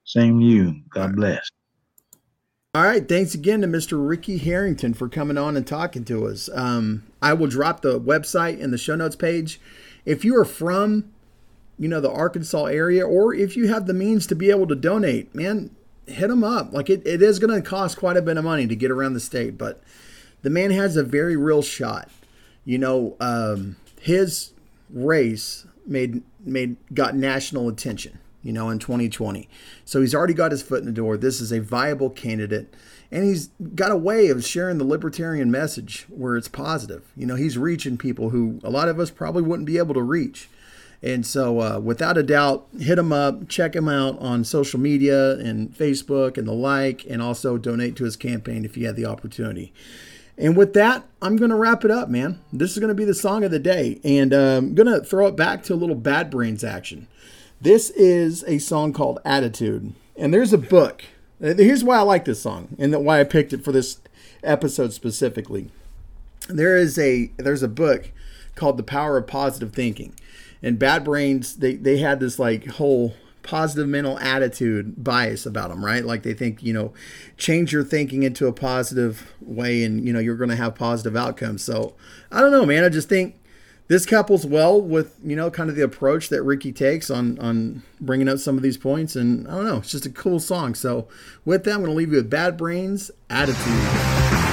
[0.04, 0.82] Same to you.
[0.90, 1.48] God bless.
[2.74, 3.08] All right.
[3.08, 4.06] Thanks again to Mr.
[4.06, 6.50] Ricky Harrington for coming on and talking to us.
[6.52, 9.58] Um, I will drop the website in the show notes page.
[10.04, 11.12] If you are from,
[11.78, 14.76] you know, the Arkansas area, or if you have the means to be able to
[14.76, 15.74] donate, man,
[16.06, 16.74] hit him up.
[16.74, 19.14] Like it, it is going to cost quite a bit of money to get around
[19.14, 19.82] the state, but
[20.42, 22.10] the man has a very real shot.
[22.66, 24.52] You know, um, his
[24.92, 29.48] race made made got national attention, you know, in 2020.
[29.84, 31.16] So he's already got his foot in the door.
[31.16, 32.74] This is a viable candidate.
[33.12, 37.10] And he's got a way of sharing the libertarian message where it's positive.
[37.16, 40.02] You know, he's reaching people who a lot of us probably wouldn't be able to
[40.02, 40.48] reach.
[41.02, 45.38] And so, uh, without a doubt, hit him up, check him out on social media
[45.38, 49.06] and Facebook and the like, and also donate to his campaign if you had the
[49.06, 49.72] opportunity.
[50.40, 52.40] And with that, I'm going to wrap it up, man.
[52.50, 54.00] This is going to be the song of the day.
[54.02, 57.08] And uh, I'm going to throw it back to a little Bad Brains action.
[57.60, 59.92] This is a song called Attitude.
[60.16, 61.04] And there's a book.
[61.42, 64.00] Uh, here's why I like this song and why I picked it for this
[64.42, 65.70] episode specifically.
[66.48, 68.10] There is a there's a book
[68.54, 70.14] called The Power of Positive Thinking.
[70.62, 75.84] And Bad Brains, they, they had this like whole positive mental attitude bias about them,
[75.84, 76.04] right?
[76.04, 76.92] Like they think, you know,
[77.36, 81.16] change your thinking into a positive way and, you know, you're going to have positive
[81.16, 81.62] outcomes.
[81.62, 81.94] So
[82.30, 82.84] I don't know, man.
[82.84, 83.36] I just think
[83.88, 87.82] this couples well with, you know, kind of the approach that Ricky takes on, on
[88.00, 89.16] bringing up some of these points.
[89.16, 90.74] And I don't know, it's just a cool song.
[90.74, 91.08] So
[91.44, 94.49] with that, I'm going to leave you with Bad Brains Attitude.